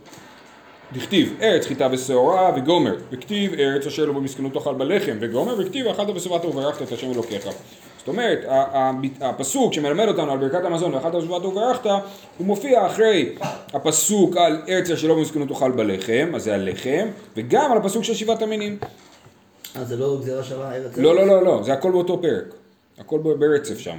דכתיב 0.93 1.37
ארץ 1.41 1.65
חיטה 1.65 1.87
ושעורה 1.91 2.51
וגומר, 2.55 2.95
וכתיב 3.11 3.53
ארץ 3.53 3.85
אשר 3.87 4.05
לא 4.05 4.13
במסכנות 4.13 4.53
תאכל 4.53 4.73
בלחם, 4.73 5.17
וגומר, 5.19 5.55
וכתיב 5.59 5.87
ואכלת 5.87 6.07
ושבעת 6.15 6.45
וברכת 6.45 6.81
את 6.81 6.91
השם 6.91 7.11
אלוקיך. 7.11 7.47
זאת 7.97 8.07
אומרת, 8.07 8.45
הפסוק 9.21 9.73
שמלמד 9.73 10.07
אותנו 10.07 10.31
על 10.31 10.37
ברכת 10.37 10.65
המזון 10.65 10.93
ואכלת 10.93 11.15
ושבעת 11.15 11.45
וברכת, 11.45 11.85
הוא 12.37 12.47
מופיע 12.47 12.87
אחרי 12.87 13.35
הפסוק 13.73 14.37
על 14.37 14.61
ארץ 14.69 14.89
אשר 14.89 15.07
לא 15.07 15.15
במסכנות 15.15 15.47
תאכל 15.47 15.71
בלחם, 15.71 16.31
אז 16.35 16.43
זה 16.43 16.55
הלחם, 16.55 17.07
וגם 17.35 17.71
על 17.71 17.77
הפסוק 17.77 18.03
של 18.03 18.13
שבעת 18.13 18.41
המינים. 18.41 18.77
אז 19.75 19.87
זה 19.87 19.97
לא 19.97 20.17
גזירה 20.21 20.43
שווה 20.43 20.75
ארץ? 20.75 20.97
לא, 20.97 21.15
לא, 21.15 21.27
לא, 21.27 21.43
לא, 21.43 21.61
זה 21.63 21.73
הכל 21.73 21.91
באותו 21.91 22.21
פרק. 22.21 22.53
הכל 22.97 23.19
ברצף 23.39 23.79
שם. 23.79 23.97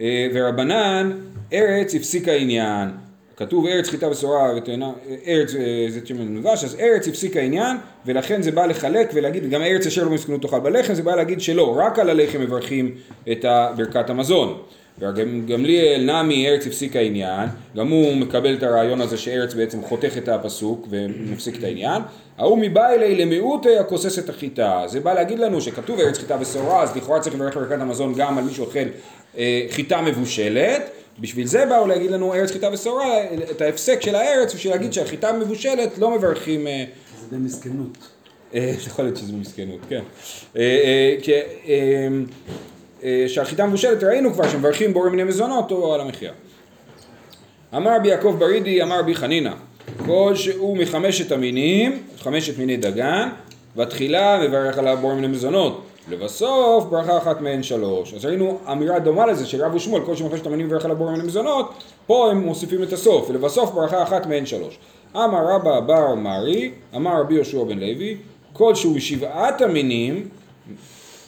אה, 0.00 0.28
ורבנן, 0.34 1.12
ארץ 1.52 1.94
הפסיק 1.94 2.28
העניין. 2.28 2.90
כתוב 3.36 3.66
ארץ 3.66 3.88
חיטה 3.88 4.08
ושעורה 4.08 4.56
ותאנה, 4.56 4.92
ארץ 5.26 5.54
אה, 5.54 5.86
זה 5.88 6.00
שמן 6.04 6.40
דבש, 6.40 6.64
אז 6.64 6.76
ארץ 6.80 7.08
הפסיק 7.08 7.36
העניין, 7.36 7.76
ולכן 8.06 8.42
זה 8.42 8.50
בא 8.52 8.66
לחלק 8.66 9.10
ולהגיד, 9.14 9.50
גם 9.50 9.62
ארץ 9.62 9.86
אשר 9.86 10.04
לא 10.04 10.10
מסכנות 10.10 10.42
תאכל 10.42 10.60
בלחם, 10.60 10.94
זה 10.94 11.02
בא 11.02 11.14
להגיד 11.14 11.40
שלא, 11.40 11.76
רק 11.78 11.98
על 11.98 12.10
הלחם 12.10 12.40
מברכים 12.40 12.94
את 13.32 13.44
ברכת 13.76 14.10
המזון. 14.10 14.62
וגמליאל 14.98 16.10
נמי 16.10 16.48
ארץ 16.48 16.66
הפסיק 16.66 16.96
העניין, 16.96 17.48
גם 17.76 17.88
הוא 17.88 18.16
מקבל 18.16 18.54
את 18.54 18.62
הרעיון 18.62 19.00
הזה 19.00 19.16
שארץ 19.16 19.54
בעצם 19.54 19.82
חותך 19.82 20.12
את 20.18 20.28
הפסוק 20.28 20.86
ומפסיק 20.90 21.58
את 21.58 21.64
העניין. 21.64 22.02
ההוא 22.38 22.58
מבא 22.58 22.88
אלי 22.88 23.14
למיעוטי 23.14 23.78
הכוסס 23.78 24.18
את 24.18 24.28
החיטה. 24.28 24.82
זה 24.86 25.00
בא 25.00 25.14
להגיד 25.14 25.38
לנו 25.38 25.60
שכתוב 25.60 26.00
ארץ 26.00 26.18
חיטה 26.18 26.36
ושעורה, 26.40 26.82
אז 26.82 26.96
לכאורה 26.96 27.20
צריך 27.20 27.34
לברך 27.34 27.54
ברכת 27.54 27.80
המזון 27.80 28.14
גם 28.16 28.38
על 28.38 28.44
מי 28.44 28.54
שאוכל 28.54 28.78
אה, 29.38 29.66
חיטה 29.70 30.02
מבושלת. 30.02 30.90
בשביל 31.18 31.46
זה 31.46 31.66
באו 31.66 31.86
להגיד 31.86 32.10
לנו 32.10 32.34
ארץ 32.34 32.50
חיטה 32.50 32.68
ושעורה, 32.72 33.24
את 33.50 33.60
ההפסק 33.60 34.02
של 34.02 34.14
הארץ, 34.14 34.54
בשביל 34.54 34.72
להגיד 34.72 34.92
שהחיטה 34.92 35.28
המבושלת 35.28 35.98
לא 35.98 36.10
מברכים... 36.16 36.66
אה, 36.66 36.84
זה 37.20 37.36
במסכנות. 37.36 37.98
אה, 38.54 38.74
יכול 38.86 39.04
להיות 39.04 39.16
שזה 39.16 39.32
מסכנות, 39.32 39.80
כן. 39.88 40.02
אה, 43.04 43.24
שהחיטה 43.28 43.66
מבושלת 43.66 44.04
ראינו 44.04 44.32
כבר 44.32 44.48
שמברכים 44.48 44.92
בורא 44.92 45.10
מיני 45.10 45.24
מזונות 45.24 45.70
או 45.70 45.94
על 45.94 46.00
המחיה. 46.00 46.32
אמר 47.76 47.96
רבי 47.96 48.08
יעקב 48.08 48.36
ברידי, 48.38 48.82
אמר 48.82 48.98
רבי 48.98 49.14
חנינא, 49.14 49.52
כל 50.06 50.32
שהוא 50.34 50.76
מחמשת 50.76 51.32
המינים, 51.32 52.02
חמשת 52.18 52.58
מיני 52.58 52.76
דגן, 52.76 53.28
בתחילה 53.76 54.40
מברך 54.48 54.78
עליו 54.78 54.98
בורא 55.00 55.14
מיני 55.14 55.26
מזונות, 55.26 55.82
לבסוף 56.10 56.84
ברכה 56.84 57.18
אחת 57.18 57.40
מהן 57.40 57.62
שלוש. 57.62 58.14
אז 58.14 58.24
ראינו 58.24 58.58
אמירה 58.72 58.98
דומה 58.98 59.26
לזה 59.26 59.46
של 59.46 59.64
רב 59.64 59.74
ושמואל, 59.74 60.04
כל 60.04 60.16
שמחמשת 60.16 60.46
המינים 60.46 60.66
מברך 60.66 60.84
עליו 60.84 60.96
בורא 60.96 61.10
מיני 61.12 61.24
מזונות, 61.24 61.72
פה 62.06 62.30
הם 62.30 62.38
מוסיפים 62.46 62.82
את 62.82 62.92
הסוף, 62.92 63.30
ולבסוף 63.30 63.70
ברכה 63.70 64.02
אחת 64.02 64.26
מהן 64.26 64.46
שלוש. 64.46 64.78
אמר 65.16 65.46
רבא 65.48 65.80
בר 65.80 66.14
מרי, 66.14 66.70
אמר 66.96 67.20
רבי 67.20 67.34
יהושע 67.34 67.64
בן 67.64 67.78
לוי, 67.78 68.16
כל 68.52 68.74
שהוא 68.74 68.98
שבעת 68.98 69.62
המינים, 69.62 70.28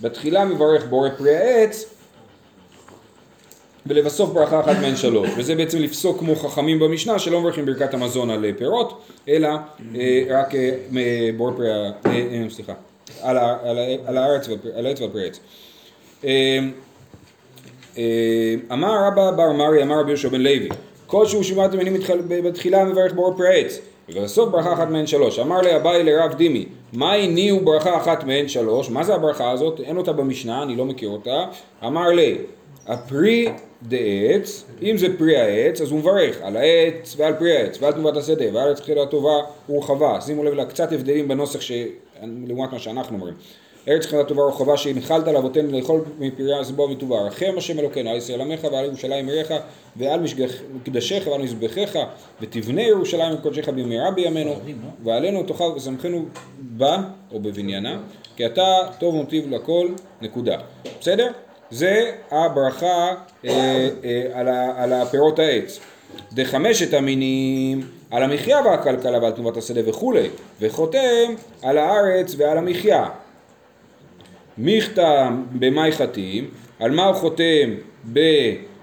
בתחילה 0.01 0.45
מברך 0.45 0.85
בורא 0.85 1.09
פרי 1.19 1.37
העץ, 1.37 1.85
ולבסוף 3.87 4.31
ברכה 4.31 4.61
אחת 4.61 4.77
מהן 4.81 4.97
שלוש, 4.97 5.31
וזה 5.37 5.55
בעצם 5.55 5.79
לפסוק 5.79 6.19
כמו 6.19 6.37
חכמים 6.37 6.79
במשנה 6.79 7.19
שלא 7.19 7.41
מברכים 7.41 7.67
ברכת 7.67 7.95
המזון 7.95 8.31
על 8.31 8.45
אה, 8.45 8.51
פירות, 8.59 9.01
אלא 9.29 9.49
אה, 9.95 10.23
רק 10.31 10.55
אה, 10.55 10.71
בורא 11.37 11.53
פרי, 11.53 11.69
סליחה, 12.51 12.73
על, 13.23 13.37
הארץ, 14.17 14.49
ועל 14.49 14.87
פרי 15.13 15.23
העץ. 15.23 15.41
אמר 18.73 19.07
רבא 19.07 19.31
בר 19.31 19.53
מרי, 19.53 19.83
אמר 19.83 20.01
רבי 20.01 20.11
יהושע 20.11 20.29
בן 20.29 20.41
לוי, 20.41 20.69
כל 21.07 21.27
שהוא 21.27 21.43
שמעת 21.43 21.75
המינים 21.75 21.95
מתחיל- 21.95 22.23
בתחילה 22.29 22.85
מברך 22.85 23.13
בורא 23.13 23.37
פרי 23.37 23.49
העץ, 23.49 23.79
ובסוף 24.09 24.49
ברכה 24.51 24.73
אחת 24.73 24.89
מהן 24.89 25.07
שלוש. 25.07 25.39
אמר 25.39 25.61
לי 25.61 25.77
אביי 25.77 26.03
לרב 26.05 26.35
דימי, 26.35 26.67
מה 26.95 27.13
הניעו 27.13 27.61
ברכה 27.61 27.97
אחת 27.97 28.25
מהן 28.25 28.49
שלוש? 28.49 28.91
מה 28.91 29.05
זה 29.05 29.15
הברכה 29.15 29.51
הזאת? 29.51 29.81
אין 29.81 29.97
אותה 29.97 30.13
במשנה, 30.13 30.63
אני 30.63 30.77
לא 30.77 30.85
מכיר 30.85 31.09
אותה. 31.09 31.45
אמר 31.85 32.09
לי, 32.09 32.39
הפרי 32.87 33.49
דעץ, 33.83 34.65
אם 34.83 34.97
זה 34.97 35.19
פרי 35.19 35.37
העץ, 35.37 35.81
אז 35.81 35.91
הוא 35.91 35.99
מברך 35.99 36.43
על 36.43 36.57
העץ 36.57 37.15
ועל 37.17 37.35
פרי 37.35 37.57
העץ 37.57 37.79
ועל 37.81 37.93
תנובת 37.93 38.17
השדה 38.17 38.45
ועל 38.53 38.69
ארץ 38.69 38.81
תחילה 38.81 39.07
טובה 39.07 39.35
ורחבה. 39.69 40.21
שימו 40.21 40.45
לב 40.45 40.55
לקצת 40.55 40.93
הבדלים 40.93 41.29
בנוסח 41.29 41.61
ש... 41.61 41.73
לעומת 42.47 42.73
מה 42.73 42.79
שאנחנו 42.79 43.17
אומרים. 43.17 43.35
ארץ 43.89 44.07
תחילה 44.07 44.25
טובה 44.25 44.43
ורחבה 44.43 44.77
שהנחלת 44.77 45.27
לאבותינו 45.27 45.79
לאכול 45.79 46.01
מפרי 46.19 46.61
הסבוע 46.61 46.91
וטובה. 46.91 47.21
רחם 47.21 47.55
השם 47.57 47.79
אלוקינו 47.79 48.11
על 48.11 48.17
ישראל 48.17 48.41
עמך 48.41 48.65
ועל 48.65 48.85
ירושלים 48.85 49.29
עירך 49.29 49.53
ועל 49.97 50.21
מקדשיך 50.75 51.27
ועל 51.27 51.43
מזבחיך 51.43 51.99
ותבנה 52.41 52.83
ירושלים 52.83 53.35
מקודשך 53.35 53.69
במהרה 53.69 54.11
בימינו 54.11 54.55
ועלינו 55.05 55.43
תאכל 55.43 55.65
ושמחנו 55.77 56.25
בה 56.59 57.03
או 57.33 57.41
בבניינה 57.41 57.99
כי 58.37 58.47
אתה 58.47 58.65
טוב 58.99 59.15
ומטיב 59.15 59.55
לכל 59.55 59.89
נקודה. 60.23 60.57
בסדר? 61.01 61.31
זה 61.71 62.13
הברכה 62.31 63.15
אה, 63.45 63.89
אה, 64.05 64.23
על, 64.33 64.49
ה, 64.49 64.83
על 64.83 64.93
הפירות 64.93 65.39
העץ. 65.39 65.81
דחמשת 66.33 66.95
המינים 66.95 67.81
על 68.11 68.23
המחיה 68.23 68.61
והכלכלה 68.65 69.19
ועל 69.23 69.33
תנובת 69.33 69.57
השדה 69.57 69.81
וכולי, 69.91 70.29
וחותם 70.61 71.35
על 71.63 71.79
הארץ 71.79 72.35
ועל 72.39 72.59
המחיה. 72.59 73.09
מיכתא 74.59 75.29
במאי 75.53 75.93
חתים, 75.93 76.51
על 76.81 76.91
מה 76.91 77.05
הוא 77.05 77.15
חותם 77.15 77.75
ב, 78.13 78.19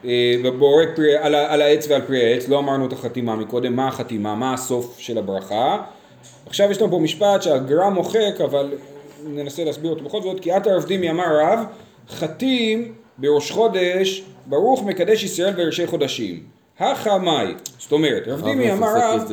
אה, 0.06 0.36
בבורא 0.44 0.84
פרי, 0.96 1.18
על, 1.18 1.36
על 1.36 1.62
העץ 1.62 1.88
ועל 1.90 2.02
פרי 2.02 2.26
העץ, 2.26 2.48
לא 2.48 2.60
אמרנו 2.60 2.86
את 2.86 2.94
החתימה 2.94 3.36
מקודם, 3.36 3.76
מה 3.76 3.88
החתימה, 3.88 4.36
מה 4.36 4.54
הסוף 4.54 5.00
של 5.00 5.18
הברכה. 5.18 5.78
עכשיו 6.46 6.72
יש 6.72 6.82
לנו 6.82 6.92
פה 6.92 7.00
משפט 7.00 7.42
שהגר"א 7.42 7.90
מוחק, 7.90 8.42
אבל 8.44 8.74
ננסה 9.26 9.64
להסביר 9.64 9.92
אותו 9.92 10.04
בכל 10.04 10.22
זאת, 10.22 10.40
כי 10.40 10.52
עתה 10.52 10.76
רב 10.76 10.86
דימי 10.86 11.10
אמר 11.10 11.40
רב, 11.42 11.60
חתים 12.10 12.94
בראש 13.18 13.52
חודש, 13.52 14.24
ברוך 14.46 14.84
מקדש 14.84 15.24
ישראל 15.24 15.54
בראשי 15.54 15.88
חודשים. 15.88 16.44
הכא 16.80 17.18
מאי, 17.18 17.54
זאת 17.80 17.92
אומרת, 17.92 18.28
רב 18.28 18.44
דימי 18.44 18.72
אמר 18.72 18.94
רב, 18.98 19.32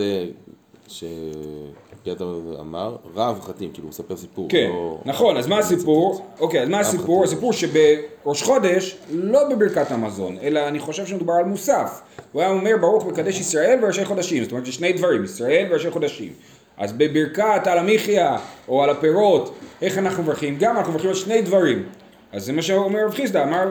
זה 2.04 2.10
ש... 2.12 2.16
קריאת 2.16 2.22
אמר, 2.60 2.96
רב 3.16 3.40
חתים, 3.42 3.70
כאילו 3.72 3.84
הוא 3.86 3.90
מספר 3.90 4.16
סיפור. 4.16 4.46
כן, 4.48 4.68
לא- 4.72 4.98
נכון, 5.04 5.36
אז 5.36 5.46
מה 5.46 5.58
הסיפור? 5.58 6.26
אוקיי, 6.40 6.62
אז 6.62 6.68
מה 6.68 6.80
הסיפור? 6.80 7.24
הסיפור 7.24 7.52
שבראש 7.52 8.42
חודש, 8.42 8.96
לא 9.12 9.48
בברכת 9.50 9.90
המזון, 9.90 10.36
אלא 10.42 10.68
אני 10.68 10.78
חושב 10.78 11.06
שמדובר 11.06 11.32
על 11.32 11.44
מוסף. 11.44 12.00
הוא 12.32 12.42
היה 12.42 12.50
אומר 12.50 12.76
ברוך 12.80 13.06
מקדש 13.06 13.40
ישראל 13.40 13.78
וראשי 13.82 14.04
חודשים, 14.04 14.42
זאת 14.42 14.52
אומרת 14.52 14.68
יש 14.68 14.74
שני 14.74 14.92
דברים, 14.92 15.24
ישראל 15.24 15.66
וראשי 15.70 15.90
חודשים. 15.90 16.32
אז 16.78 16.92
בברכת 16.92 17.66
על 17.66 17.78
המחיה 17.78 18.36
או 18.68 18.82
על 18.82 18.90
הפירות, 18.90 19.54
איך 19.82 19.98
אנחנו 19.98 20.22
מברכים? 20.22 20.56
גם 20.60 20.76
אנחנו 20.76 20.90
מברכים 20.92 21.10
על 21.10 21.16
שני 21.16 21.42
דברים. 21.42 21.84
אז 22.32 22.44
זה 22.44 22.52
מה 22.52 22.62
שאומר 22.62 23.04
רב 23.04 23.14
חיסדא, 23.14 23.42
אמר, 23.42 23.70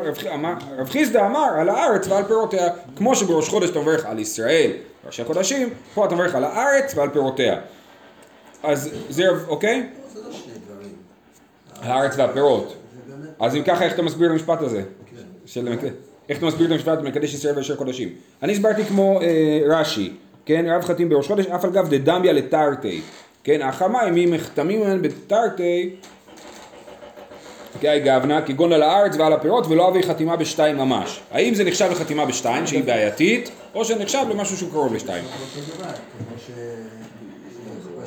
רב, 0.77 0.89
חיסדא 0.89 1.25
אמר 1.25 1.45
על 1.59 1.69
הארץ 1.69 2.07
ועל 2.07 2.23
פירותיה, 2.23 2.67
כמו 2.95 3.15
שבראש 3.15 3.49
חודש 3.49 3.69
אתה 3.69 3.79
מברך 3.79 4.05
על 4.05 4.19
ישראל 4.19 4.71
וראשי 5.03 5.23
חודשים, 5.23 5.69
פה 5.93 6.05
אתה 6.05 6.15
מברך 6.15 6.35
על 6.35 6.43
הארץ 6.43 6.93
ועל 6.97 7.09
פירותיה. 7.09 7.59
אז 8.67 8.89
זה, 9.09 9.23
אוקיי? 9.47 9.89
זה 10.13 10.19
לא 10.21 10.31
שני 10.31 10.53
דברים. 10.65 10.93
הארץ 11.81 12.13
והפירות. 12.17 12.75
אז 13.39 13.55
אם 13.55 13.63
ככה, 13.63 13.85
איך 13.85 13.93
אתה 13.93 14.01
מסביר 14.01 14.27
את 14.27 14.31
המשפט 14.31 14.61
הזה? 14.61 14.83
איך 16.29 16.37
אתה 16.37 16.45
מסביר 16.45 16.67
את 16.67 16.71
המשפט 16.71 16.99
מקדש 16.99 17.33
ישראל 17.33 17.57
ואשר 17.57 17.75
קודשים? 17.75 18.09
אני 18.43 18.53
הסברתי 18.53 18.85
כמו 18.85 19.21
אה, 19.21 19.59
רש"י, 19.69 20.13
כן? 20.45 20.65
רב 20.69 20.81
חתים 20.81 21.09
בראש 21.09 21.27
חודש, 21.27 21.45
אף 21.45 21.65
על 21.65 21.71
גב 21.71 21.89
דדמיה 21.89 22.33
לתרתי. 22.33 23.01
כן? 23.43 23.61
החמה, 23.61 24.07
אם 24.09 24.31
מחתמים 24.31 24.79
מהן 24.79 25.01
בתרתי, 25.01 25.95
כאי 27.81 27.99
גבנה, 27.99 28.41
כגון 28.41 28.73
על 28.73 28.83
הארץ 28.83 29.15
ועל 29.15 29.33
הפירות, 29.33 29.67
ולא 29.67 29.87
אבי 29.87 30.03
חתימה 30.03 30.35
בשתיים 30.35 30.77
ממש. 30.77 31.19
האם 31.31 31.53
זה 31.53 31.63
נחשב 31.63 31.89
לחתימה 31.91 32.25
בשתיים, 32.25 32.67
שהיא 32.67 32.83
בעייתית, 32.83 33.51
או 33.75 33.85
שזה 33.85 33.95
נחשב 33.95 34.25
למשהו 34.29 34.57
שהוא 34.57 34.71
קרוב 34.71 34.93
לשתיים? 34.93 35.23
אותו 35.25 35.75
דבר, 35.75 35.91
כמו 36.29 36.37
ש... 36.47 36.51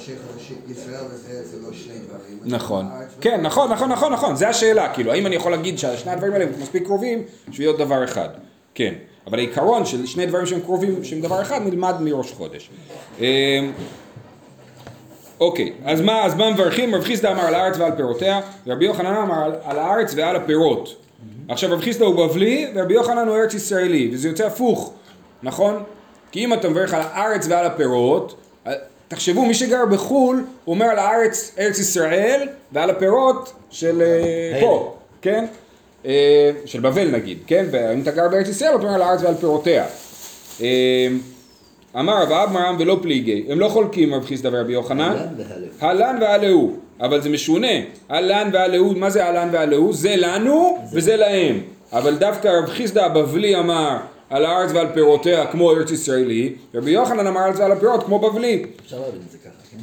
ראשי 0.00 0.12
חודשים, 0.26 0.56
ישראל 0.68 1.04
וזה, 1.10 1.44
זה 1.44 1.56
לא 1.66 1.72
שני 1.72 1.94
דברים. 1.98 2.38
נכון. 2.44 2.86
כן, 3.20 3.40
נכון, 3.40 3.72
נכון, 3.72 3.92
נכון, 3.92 4.12
נכון, 4.12 4.36
זה 4.36 4.48
השאלה, 4.48 4.94
כאילו, 4.94 5.12
האם 5.12 5.26
אני 5.26 5.36
יכול 5.36 5.52
להגיד 5.52 5.78
ששני 5.78 6.12
הדברים 6.12 6.32
האלה 6.32 6.46
מספיק 6.60 6.84
קרובים 6.84 7.22
בשביל 7.48 7.66
להיות 7.66 7.78
דבר 7.78 8.04
אחד? 8.04 8.28
כן. 8.74 8.94
אבל 9.26 9.38
העיקרון 9.38 9.86
של 9.86 10.06
שני 10.06 10.26
דברים 10.26 10.46
שהם 10.46 10.60
קרובים, 10.60 11.04
שהם 11.04 11.20
דבר 11.20 11.42
אחד, 11.42 11.60
נלמד 11.64 11.94
מראש 12.00 12.32
חודש. 12.32 12.70
אמ, 13.18 13.24
אוקיי, 15.40 15.72
אז 15.84 16.00
מה, 16.00 16.24
אז 16.24 16.34
מה 16.34 16.50
מברכים? 16.50 16.94
רב 16.94 17.02
חיסדא 17.02 17.32
אמר 17.32 17.42
על 17.42 17.54
הארץ 17.54 17.78
ועל 17.78 17.96
פירותיה, 17.96 18.40
ורבי 18.66 18.84
יוחנן 18.84 19.14
אמר 19.14 19.44
על, 19.44 19.52
על 19.64 19.78
הארץ 19.78 20.14
ועל 20.16 20.36
הפירות. 20.36 20.96
עכשיו 21.48 21.70
רב 21.72 21.80
חיסדא 21.80 22.04
הוא 22.04 22.26
בבלי, 22.26 22.72
ורבי 22.74 22.94
יוחנן 22.94 23.28
הוא 23.28 23.36
ארץ 23.36 23.54
ישראלי, 23.54 24.10
וזה 24.12 24.28
יוצא 24.28 24.46
הפוך, 24.46 24.92
נכון? 25.42 25.82
כי 26.32 26.44
אם 26.44 26.54
אתה 26.54 26.68
מברך 26.68 26.94
על 26.94 27.00
הארץ 27.00 27.46
ועל 27.48 27.66
הפירות, 27.66 28.34
אה, 28.66 28.72
תחשבו, 29.10 29.46
מי 29.46 29.54
שגר 29.54 29.86
בחו"ל, 29.86 30.44
הוא 30.64 30.74
אומר 30.74 30.86
על 30.86 30.98
הארץ 30.98 31.54
ארץ 31.58 31.78
ישראל, 31.78 32.48
ועל 32.72 32.90
הפירות 32.90 33.52
של 33.70 34.02
אה, 34.02 34.60
פה, 34.60 34.96
כן? 35.22 35.44
אה, 36.06 36.50
של 36.64 36.80
בבל 36.80 37.10
נגיד, 37.10 37.38
כן? 37.46 37.66
ואם 37.70 38.00
אתה 38.00 38.10
גר 38.10 38.28
בארץ 38.28 38.48
ישראל, 38.48 38.74
אתה 38.74 38.82
אומר 38.82 38.94
על 38.94 39.02
הארץ 39.02 39.22
ועל 39.22 39.34
פירותיה. 39.34 39.84
אה, 40.60 41.08
אמר 41.98 42.22
רב 42.22 42.32
אברהם 42.32 42.76
ולא 42.78 42.98
פליגי, 43.02 43.46
הם 43.48 43.60
לא 43.60 43.68
חולקים 43.68 44.14
רב 44.14 44.24
חיסדא 44.24 44.50
ורבי 44.52 44.72
יוחנן, 44.72 45.16
הלן 45.80 46.18
והלהו, 46.20 46.76
אבל 47.00 47.20
זה 47.20 47.28
משונה, 47.28 47.72
הלן 48.08 48.50
והלהו, 48.52 48.94
מה 48.96 49.10
זה 49.10 49.26
הלן 49.26 49.48
והלהו? 49.52 49.92
זה 49.92 50.16
לנו 50.16 50.78
וזה 50.92 51.16
להם, 51.16 51.60
אבל 51.92 52.16
דווקא 52.16 52.48
רב 52.48 52.66
חיסדא 52.66 53.04
הבבלי 53.04 53.56
אמר 53.56 53.96
על 54.30 54.44
הארץ 54.44 54.70
ועל 54.74 54.86
פירותיה 54.94 55.46
כמו 55.46 55.70
ארץ 55.70 55.90
ישראלי, 55.90 56.52
רבי 56.74 56.90
יוחנן 56.90 57.26
אמר 57.26 57.40
על 57.40 57.56
זה 57.56 57.64
על 57.64 57.72
הפירות 57.72 58.04
כמו 58.04 58.18
בבלי. 58.18 58.64
אפשר 58.84 59.00
להבין 59.00 59.20
את 59.26 59.30
זה 59.30 59.38
ככה, 59.38 59.50
כן? 59.70 59.76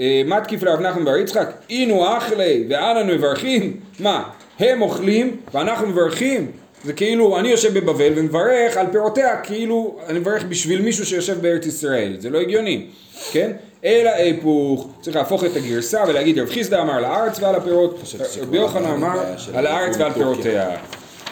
אה, 0.00 0.22
מה 0.26 0.40
תקיף 0.40 0.62
לרב 0.62 0.80
נחמן 0.80 1.04
בר 1.04 1.16
יצחק? 1.16 1.50
אינו 1.70 2.16
אחלי 2.16 2.64
ואנו 2.68 3.14
מברכים? 3.14 3.80
מה, 4.00 4.22
הם 4.58 4.82
אוכלים 4.82 5.36
ואנחנו 5.54 5.86
מברכים? 5.86 6.50
זה 6.84 6.92
כאילו 6.92 7.38
אני 7.38 7.48
יושב 7.48 7.78
בבבל 7.78 8.12
ומברך 8.16 8.76
על 8.76 8.86
פירותיה 8.92 9.40
כאילו 9.40 9.98
אני 10.08 10.18
מברך 10.18 10.44
בשביל 10.44 10.82
מישהו 10.82 11.06
שיושב 11.06 11.42
בארץ 11.42 11.66
ישראל, 11.66 12.16
זה 12.18 12.30
לא 12.30 12.38
הגיוני, 12.38 12.86
כן? 13.32 13.52
אלא 13.84 14.10
היפוך, 14.10 14.88
צריך 15.00 15.16
להפוך 15.16 15.44
את 15.44 15.56
הגרסה 15.56 16.04
ולהגיד 16.08 16.38
רב 16.38 16.48
חיסדא 16.48 16.82
אמר 16.82 16.92
על 16.92 17.04
הארץ 17.04 17.40
ועל 17.40 17.54
הפירות, 17.54 18.00
רבי 18.40 18.56
יוחנן 18.56 18.84
אמר 18.84 19.20
על 19.54 19.66
הארץ 19.66 19.96
ועל 19.98 20.12
פירותיה. 20.12 20.76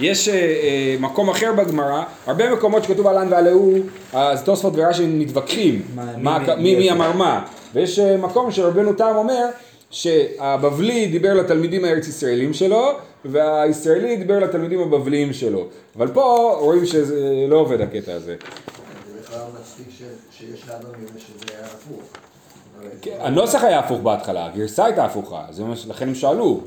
יש 0.01 0.29
אה, 0.29 0.35
אה, 0.35 0.97
מקום 1.01 1.31
אחר 1.31 1.53
בגמרא, 1.53 2.03
הרבה 2.27 2.55
מקומות 2.55 2.85
שכתוב 2.85 3.07
עלן 3.07 3.29
ועלהו, 3.31 3.75
אז 4.13 4.43
תוספות 4.43 4.73
ורש"י 4.77 5.07
מתווכחים, 5.07 5.83
מה- 5.95 6.05
מה- 6.19 6.39
מי- 6.39 6.57
מי 6.57 6.77
מי? 6.77 6.91
אמר 6.93 7.13
מה, 7.13 7.45
ויש 7.75 7.99
אה, 7.99 8.17
מקום 8.17 8.51
שרבנו 8.51 8.93
תם 8.93 9.13
אומר 9.17 9.47
שהבבלי 9.91 11.07
דיבר 11.07 11.35
לתלמידים 11.35 11.85
הארץ 11.85 12.09
ישראלים 12.09 12.53
שלו 12.55 12.89
והישראלי 13.25 14.17
דיבר 14.17 14.39
לתלמידים 14.39 14.81
הבבליים 14.81 15.33
שלו 15.33 15.65
אבל 15.97 16.09
פה 16.09 16.57
רואים 16.61 16.87
שזה 16.87 17.21
לא 17.49 17.57
עובד 17.57 17.81
הקטע 17.81 18.13
הזה 18.13 18.37
זה 19.15 19.21
בכלל 19.23 19.39
מצדיק 19.61 19.87
ש- 19.99 20.39
שיש 20.39 20.63
לנו 20.69 20.89
שזה 21.19 21.57
היה 21.57 21.67
הפוך. 21.67 22.01
כן, 23.03 23.11
הנוסח 23.21 23.65
היה 23.65 23.79
הפוך 23.79 24.01
בהתחלה, 24.01 24.47
הגרסה 24.47 24.85
הייתה 24.85 25.05
הפוכה, 25.05 25.43
זה 25.51 25.65
מה 25.65 25.77
שלכן 25.77 26.09
הם 26.09 26.15
שאלו 26.15 26.61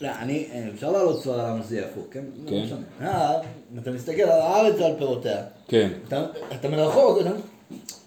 לא, 0.00 0.08
אני, 0.18 0.46
אה, 0.52 0.64
אפשר 0.74 0.90
להעלות 0.92 1.22
סברה 1.22 1.50
למה 1.50 1.62
זה 1.62 1.76
יהיה 1.76 1.86
הפוך, 1.86 2.04
כן? 2.10 2.20
לא 2.44 2.50
כן. 2.50 2.56
משנה. 2.64 2.78
אה, 3.10 3.34
אם 3.74 3.78
אתה 3.78 3.90
מסתכל 3.90 4.22
על 4.22 4.40
הארץ 4.40 4.74
ועל 4.80 4.92
פירותיה, 4.98 5.36
כן, 5.68 5.88
אתה- 6.08 6.24
אתה 6.54 6.68
מרחוק, 6.68 7.18
אתה... 7.20 7.30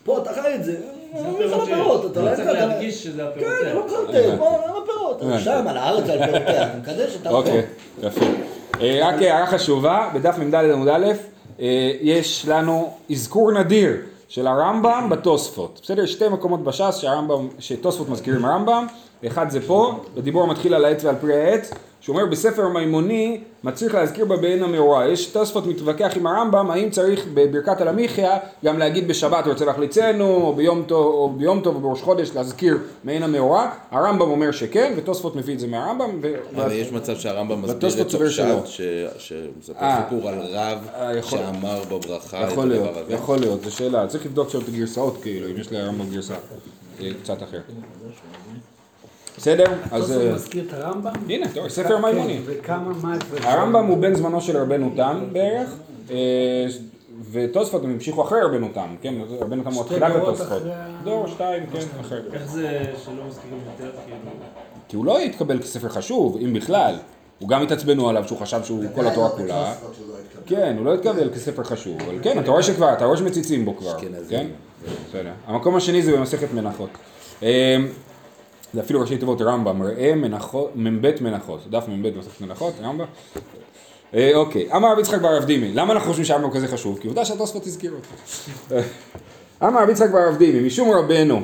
פה 0.04 0.18
אתה 0.18 0.30
חי 0.34 0.56
את 0.56 0.64
זה, 0.64 0.72
זה 0.72 1.26
אה, 1.26 1.30
הפירות 1.32 1.54
על. 1.68 1.74
הפירות, 1.74 2.12
אתה 2.12 2.22
לא 2.22 2.36
צריך 2.36 2.50
אתה- 2.50 2.54
להדגיש 2.68 3.04
שזה 3.04 3.22
כן, 3.40 3.46
הפירות. 3.46 3.92
לא 3.92 4.06
מחרטט, 4.06 4.38
בוא, 4.38 4.50
על 4.64 4.84
הפירות. 4.84 5.22
שם, 5.44 5.68
על 5.68 5.78
הארץ 5.78 6.04
ועל 6.08 6.26
פירותיה, 6.26 6.64
אתה 6.70 6.78
מקדש 6.78 7.16
את 7.16 7.26
הפירות. 7.28 7.46
אוקיי, 7.46 7.62
יפה. 8.04 8.26
אה, 8.82 9.00
רק 9.08 9.22
הערה 9.22 9.48
חשובה, 9.48 10.10
בדף 10.14 10.38
מ"ד 10.38 10.56
עמוד 10.56 10.88
א', 10.88 11.06
אה, 11.60 11.66
יש 12.02 12.46
לנו 12.48 12.90
אזכור 13.12 13.52
נדיר 13.52 13.92
של 14.28 14.48
הרמב"ם 14.48 15.08
בתוספות. 15.12 15.80
בסדר? 15.84 16.06
שתי 16.06 16.28
מקומות 16.30 16.64
בש"ס 16.64 16.98
שהרמב"ם, 16.98 17.48
שתוספות 17.60 18.10
מזכירים 18.10 18.46
הרמב"ם, 18.46 18.88
אחד 19.28 19.50
זה 19.50 19.62
פה, 19.62 20.04
בדיבור 20.16 20.44
המתחיל 20.44 20.74
על 20.74 20.86
העץ 20.86 21.04
ועל 21.04 21.16
פרי 21.22 21.42
העץ, 21.44 21.72
שאומר 22.02 22.26
בספר 22.26 22.68
מימוני 22.68 23.42
מצריך 23.64 23.94
להזכיר 23.96 24.26
בה 24.26 24.38
בעין 24.38 24.64
המאורע. 24.64 25.08
יש 25.08 25.26
תוספות 25.26 25.66
מתווכח 25.68 26.12
עם 26.16 26.28
הרמב"ם 26.28 26.72
האם 26.72 26.90
צריך 26.90 27.26
בברכת 27.34 27.82
על 27.82 27.88
המחיה 27.88 28.38
גם 28.66 28.80
להגיד 28.80 29.08
בשבת 29.08 29.48
רוצה 29.48 29.66
להחליצנו 29.66 30.26
או 30.36 30.54
ביום 30.56 30.84
טוב 30.88 31.06
או 31.14 31.30
ביום 31.38 31.62
טוב 31.62 31.76
או 31.76 31.82
בראש 31.82 32.02
חודש 32.02 32.32
להזכיר 32.36 32.78
מעין 33.04 33.24
המאורע. 33.24 33.70
הרמב"ם 33.92 34.30
אומר 34.30 34.52
שכן 34.52 34.94
ותוספות 34.98 35.36
מביא 35.36 35.54
את 35.54 35.60
זה 35.60 35.68
מהרמב"ם. 35.68 36.20
ו- 36.22 36.36
אבל 36.56 36.72
יש 36.72 36.92
מצב 36.92 37.16
שהרמב"ם 37.16 37.62
מסביר 37.62 37.78
את. 38.02 38.14
הפשט, 38.14 38.16
שמספר 39.18 39.80
אה. 39.82 40.02
סיפור 40.10 40.30
על 40.30 40.40
רב 40.40 40.78
אה, 40.96 41.18
יכול- 41.18 41.40
שאמר 41.40 41.82
בברכה 41.92 42.48
את 42.48 42.52
יכול 42.52 42.66
להיות, 42.68 42.98
הדבר. 42.98 43.14
יכול 43.16 43.38
להיות, 43.40 43.64
זו 43.64 43.72
שאלה, 43.72 44.08
צריך 44.08 44.26
לבדוק 44.26 44.50
שם 44.50 44.60
את 44.60 44.68
הגרסאות 44.68 45.18
כאילו, 45.22 45.48
אם 45.48 45.58
יש 45.58 45.72
לרמב"ם 45.72 46.10
גרסה 46.14 46.36
אה, 47.02 47.10
קצת 47.24 47.44
אחרת. 47.44 47.62
בסדר? 49.40 49.64
אז 49.92 50.02
תוספות 50.04 50.22
אה, 50.28 50.34
מזכיר 50.34 50.64
את 50.68 50.74
הרמב"ם? 50.74 51.12
הנה, 51.30 51.46
אתה 51.46 51.60
רואה, 51.60 51.70
ספר 51.70 51.98
מימוני. 51.98 52.40
כן, 52.46 52.52
וכמה, 52.60 52.92
מה? 53.02 53.18
הרמב"ם 53.44 53.86
הוא 53.86 53.98
בן 53.98 54.14
זמנו 54.16 54.42
של 54.42 54.58
רבנו 54.58 54.92
תם 54.96 55.24
בערך, 55.32 55.70
אה, 56.12 56.16
ותוספות 57.32 57.84
הם 57.84 57.90
המשיכו 57.92 58.22
אחרי 58.24 58.42
רבנו 58.42 58.68
תם, 58.74 58.96
כן? 59.02 59.14
רבנו 59.40 59.64
תם 59.64 59.74
הוא 59.74 59.84
שתי 59.86 59.94
תחילת 59.96 60.12
דורות 60.14 60.28
התוספות. 60.36 60.58
אחרי 60.58 60.72
ה- 60.74 60.88
דור, 61.04 61.28
שתיים, 61.28 61.64
כן, 61.74 61.80
אחרי. 62.02 62.20
איך 62.34 62.46
זה 62.52 62.80
שלא 63.06 63.14
מזכירים 63.28 63.60
יותר, 63.66 63.92
כאילו? 64.06 64.18
כי 64.88 64.96
הוא 64.96 65.06
לא 65.06 65.20
התקבל 65.20 65.60
כספר 65.62 65.90
חשוב, 65.90 66.38
אם 66.44 66.54
בכלל. 66.54 66.96
הוא 67.40 67.50
גם 67.50 67.62
התעצבנו 67.64 68.10
עליו 68.10 68.24
שהוא 68.28 68.40
חשב 68.40 68.64
שהוא 68.64 68.84
כל 68.96 69.08
התורה 69.08 69.30
כולה. 69.30 69.74
לא. 69.84 69.90
כן, 70.46 70.76
הוא 70.78 70.86
לא 70.86 70.94
התקבל 70.94 71.30
כספר 71.34 71.64
חשוב, 71.64 71.98
אבל 72.02 72.16
כן, 72.22 72.40
אתה 72.40 72.52
רואה 72.52 72.64
שכבר, 72.64 72.94
אתה 72.94 73.06
רואה 73.06 73.18
שמציצים 73.18 73.66
בו 73.66 73.78
כבר. 73.78 73.98
כן? 74.30 74.48
בסדר. 75.10 75.30
המקום 75.48 75.76
השני 75.76 76.02
זה 76.02 76.18
במסכת 76.18 76.48
מנחות. 76.54 76.90
זה 78.74 78.82
אפילו 78.82 79.02
ראשי 79.02 79.18
תיבות 79.18 79.42
רמב"ם, 79.42 79.84
ראה 79.84 80.16
מנחות, 80.16 80.72
מ"ב 80.76 81.12
מנחות, 81.22 81.60
דף 81.70 81.88
מ"ב 81.88 82.08
במסכת 82.08 82.42
מנחות, 82.42 82.74
רמב"ם. 82.84 83.06
אה, 84.14 84.32
אוקיי, 84.36 84.74
אמר 84.76 84.92
רבי 84.92 85.02
יצחק 85.02 85.22
בר 85.22 85.38
רב 85.38 85.46
דימי, 85.46 85.74
למה 85.74 85.94
אנחנו 85.94 86.08
חושבים 86.08 86.26
שהרמב"ם 86.26 86.52
כזה 86.52 86.68
חשוב? 86.68 87.00
כי 87.02 87.08
עובדה 87.08 87.26
שהתוספות 87.26 87.66
הזכירו 87.68 87.96
אותו. 87.96 88.76
אה, 88.76 88.82
אמר 89.68 89.84
רבי 89.84 89.92
יצחק 89.92 90.10
בר 90.10 90.28
רב 90.28 90.38
דימי, 90.38 90.68
משום 90.68 90.92
רבנו, 90.92 91.42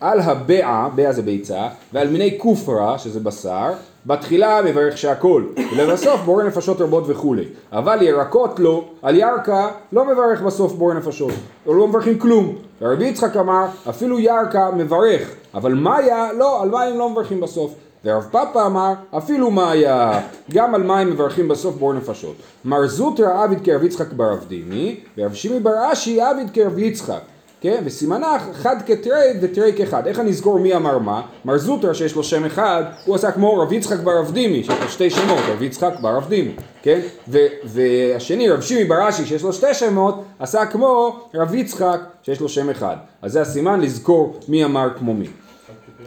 על 0.00 0.20
הבעה, 0.20 0.88
בעה 0.94 1.12
זה 1.12 1.22
ביצה, 1.22 1.68
ועל 1.92 2.08
מיני 2.08 2.38
כופרה, 2.38 2.98
שזה 2.98 3.20
בשר, 3.20 3.72
בתחילה 4.08 4.60
מברך 4.64 4.98
שהכל, 4.98 5.42
ולבסוף 5.72 6.20
בורא 6.20 6.44
נפשות 6.44 6.80
רבות 6.80 7.04
וכולי. 7.06 7.44
אבל 7.72 8.02
ירקות 8.02 8.58
לא, 8.58 8.84
על 9.02 9.16
ירקה 9.16 9.68
לא 9.92 10.04
מברך 10.04 10.42
בסוף 10.42 10.72
בורא 10.72 10.94
נפשות, 10.94 11.32
או 11.66 11.74
לא 11.74 11.88
מברכים 11.88 12.18
כלום. 12.18 12.54
ורבי 12.80 13.04
יצחק 13.06 13.36
אמר, 13.36 13.66
אפילו 13.88 14.18
ירקה 14.18 14.70
מברך, 14.70 15.34
אבל 15.54 15.74
מאיה, 15.74 16.32
לא, 16.32 16.62
על 16.62 16.68
מים 16.70 16.98
לא 16.98 17.10
מברכים 17.10 17.40
בסוף. 17.40 17.74
ורב 18.04 18.28
פאפה 18.30 18.66
אמר, 18.66 18.92
אפילו 19.16 19.50
מאיה, 19.50 20.20
גם 20.52 20.74
על 20.74 20.82
מים 20.82 21.10
מברכים 21.10 21.48
בסוף 21.48 21.74
בור 21.76 21.92
נפשות. 21.92 22.34
מר 22.64 22.86
זוטרא 22.86 23.44
עביד 23.44 23.64
כרב 23.64 23.84
יצחק 23.84 24.12
ברב 24.12 24.44
דימי, 24.48 25.00
ורב 25.18 25.34
שימי 25.34 25.60
בר 25.60 25.92
אשי 25.92 26.20
עביד 26.20 26.50
כרב 26.50 26.78
יצחק. 26.78 27.20
כן, 27.60 27.82
וסימנה 27.84 28.38
חד 28.52 28.76
כתרי 28.86 29.32
ותרי 29.42 29.72
כאחד. 29.76 30.06
איך 30.06 30.20
אני 30.20 30.30
אזכור 30.30 30.58
מי 30.58 30.76
אמר 30.76 30.98
מה? 30.98 31.22
מר 31.44 31.58
זוטרא 31.58 31.92
שיש 31.92 32.14
לו 32.14 32.24
שם 32.24 32.44
אחד, 32.44 32.84
הוא 33.04 33.14
עשה 33.14 33.32
כמו 33.32 33.58
רב 33.58 33.72
יצחק 33.72 33.98
ברב 33.98 34.30
דימי, 34.32 34.64
שיש 34.64 34.80
לו 34.80 34.88
שתי 34.88 35.10
שמות, 35.10 35.38
רב 35.48 35.62
יצחק 35.62 35.92
ברב 36.00 36.28
דימי, 36.28 36.52
כן? 36.82 37.00
ו- 37.28 37.46
והשני, 37.64 38.50
רב 38.50 38.60
שימי 38.60 38.84
בר 38.84 39.08
אשי, 39.08 39.24
שיש 39.24 39.42
לו 39.42 39.52
שתי 39.52 39.74
שמות, 39.74 40.24
עשה 40.38 40.66
כמו 40.66 41.20
רב 41.34 41.54
יצחק, 41.54 42.00
שיש 42.22 42.40
לו 42.40 42.48
שם 42.48 42.70
אחד. 42.70 42.96
אז 43.22 43.32
זה 43.32 43.40
הסימן 43.40 43.80
לזכור 43.80 44.40
מי 44.48 44.64
אמר 44.64 44.88
כמו 44.98 45.14
מי. 45.14 45.26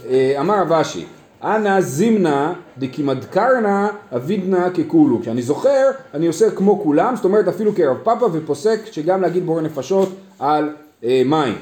אה, 0.09 0.35
אמר 0.39 0.61
רב 0.61 0.73
אשי, 0.73 1.05
אנא 1.43 1.81
זימנה 1.81 2.53
דקימדקרנה 2.77 3.87
אבידנה 4.15 4.69
ככולו. 4.69 5.21
כשאני 5.21 5.41
זוכר, 5.41 5.91
אני 6.13 6.27
עושה 6.27 6.51
כמו 6.51 6.79
כולם, 6.83 7.15
זאת 7.15 7.25
אומרת 7.25 7.47
אפילו 7.47 7.75
כרב 7.75 7.97
פאפה 8.03 8.27
ופוסק 8.33 8.79
שגם 8.91 9.21
להגיד 9.21 9.45
בורא 9.45 9.61
נפשות 9.61 10.09
על 10.39 10.69
מים. 11.03 11.55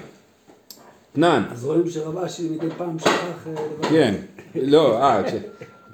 תנן, 1.13 1.43
אז 1.51 1.65
רואים 1.65 1.89
שרב 1.89 2.17
אשי 2.17 2.49
מדי 2.49 2.69
פעם 2.77 2.99
שכח 2.99 3.09
אה, 3.47 3.51
לברך. 3.51 3.89
כן, 3.89 4.13
לא, 4.55 5.01
אה, 5.01 5.23
כש... 5.23 5.31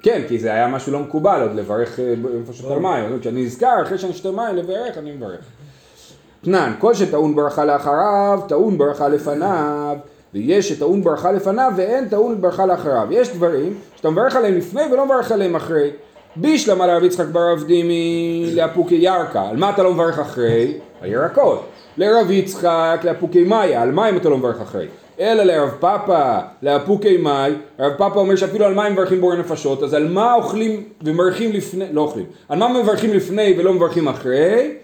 כן, 0.02 0.22
כי 0.28 0.38
זה 0.38 0.52
היה 0.52 0.68
משהו 0.68 0.92
לא 0.92 1.00
מקובל 1.00 1.42
עוד 1.42 1.54
לברך 1.54 2.00
אה, 2.00 2.14
נפשות 2.40 2.72
על 2.72 2.78
מים, 2.78 3.20
כשאני 3.20 3.44
נזכר 3.44 3.82
אחרי 3.82 3.98
שאני 3.98 4.12
שותה 4.12 4.30
מים 4.30 4.56
לברך, 4.56 4.98
אני 4.98 5.12
מברך. 5.12 5.40
תנן, 6.44 6.72
כל 6.78 6.94
שטעון 6.94 7.34
ברכה 7.34 7.64
לאחריו, 7.64 8.40
טעון 8.48 8.78
ברכה 8.78 9.08
לפניו, 9.08 9.96
ויש 10.34 10.68
שטעון 10.68 11.02
ברכה 11.02 11.32
לפניו 11.32 11.72
ואין 11.76 12.08
טעון 12.08 12.40
ברכה 12.40 12.66
לאחריו. 12.66 13.06
יש 13.10 13.28
דברים 13.28 13.78
שאתה 13.96 14.10
מברך 14.10 14.36
עליהם 14.36 14.54
לפני 14.54 14.82
ולא 14.92 15.06
מברך 15.06 15.32
עליהם 15.32 15.56
אחרי. 15.56 15.90
בישלמה 16.36 16.86
לרב 16.86 17.02
יצחק 17.02 17.26
בר 17.26 17.54
דימי 17.66 18.50
לאפוקי 18.54 18.94
ירקה, 18.94 19.42
על 19.42 19.56
מה 19.56 19.70
אתה 19.70 19.82
לא 19.82 19.94
מברך 19.94 20.18
אחרי? 20.18 20.78
הירקות. 21.00 21.68
לרב 21.96 22.30
יצחק 22.30 23.00
לאפוקי 23.04 23.44
מאיה, 23.44 23.82
על 23.82 23.92
מים 23.92 24.16
אתה 24.16 24.28
לא 24.28 24.38
מברך 24.38 24.60
אחרי? 24.60 24.86
אלא 25.20 25.42
לרב 25.42 25.70
פאפא, 25.80 26.40
לאפוקי 26.62 27.16
מאי, 27.16 27.52
רב 27.78 27.92
פאפא 27.98 28.18
אומר 28.18 28.36
שאפילו 28.36 28.64
על 28.64 28.74
מים 28.74 28.92
מברכים 28.92 29.20
בורא 29.20 29.36
נפשות, 29.36 29.82
אז 29.82 29.94
על 29.94 30.08
מה 30.08 30.34
אוכלים 30.34 30.84
ומברכים 31.02 31.52
לפני, 31.52 31.84
לא 31.92 32.00
אוכלים, 32.00 32.26
על 32.48 32.58
מה 32.58 32.82
מברכים 32.82 33.14
לפני 33.14 33.54
ולא 33.58 33.72
מברכים 33.72 34.08
אחרי? 34.08 34.74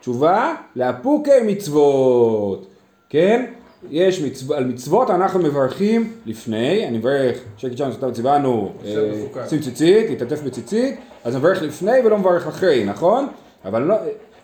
תשובה, 0.00 0.54
לאפוקי 0.76 1.30
מצוות, 1.46 2.66
כן? 3.08 3.46
יש 3.90 4.20
מצו... 4.20 4.54
על 4.54 4.64
מצוות 4.64 5.10
אנחנו 5.10 5.38
מברכים 5.38 6.12
לפני, 6.26 6.88
אני 6.88 6.98
מברך, 6.98 7.38
שקט 7.56 7.76
שם 7.76 7.92
שאתה 7.92 8.12
ציוונו, 8.12 8.72
עכשיו 8.80 9.02
אה. 9.36 9.48
שים 9.48 9.60
ציצית, 9.60 10.10
יתעטף 10.10 10.42
בציצית, 10.42 11.00
אז 11.24 11.36
מברך 11.36 11.62
לפני 11.62 11.98
ולא 12.04 12.18
מברך 12.18 12.46
אחרי, 12.46 12.84
נכון? 12.84 13.26
אבל 13.64 13.82
לא, 13.82 13.94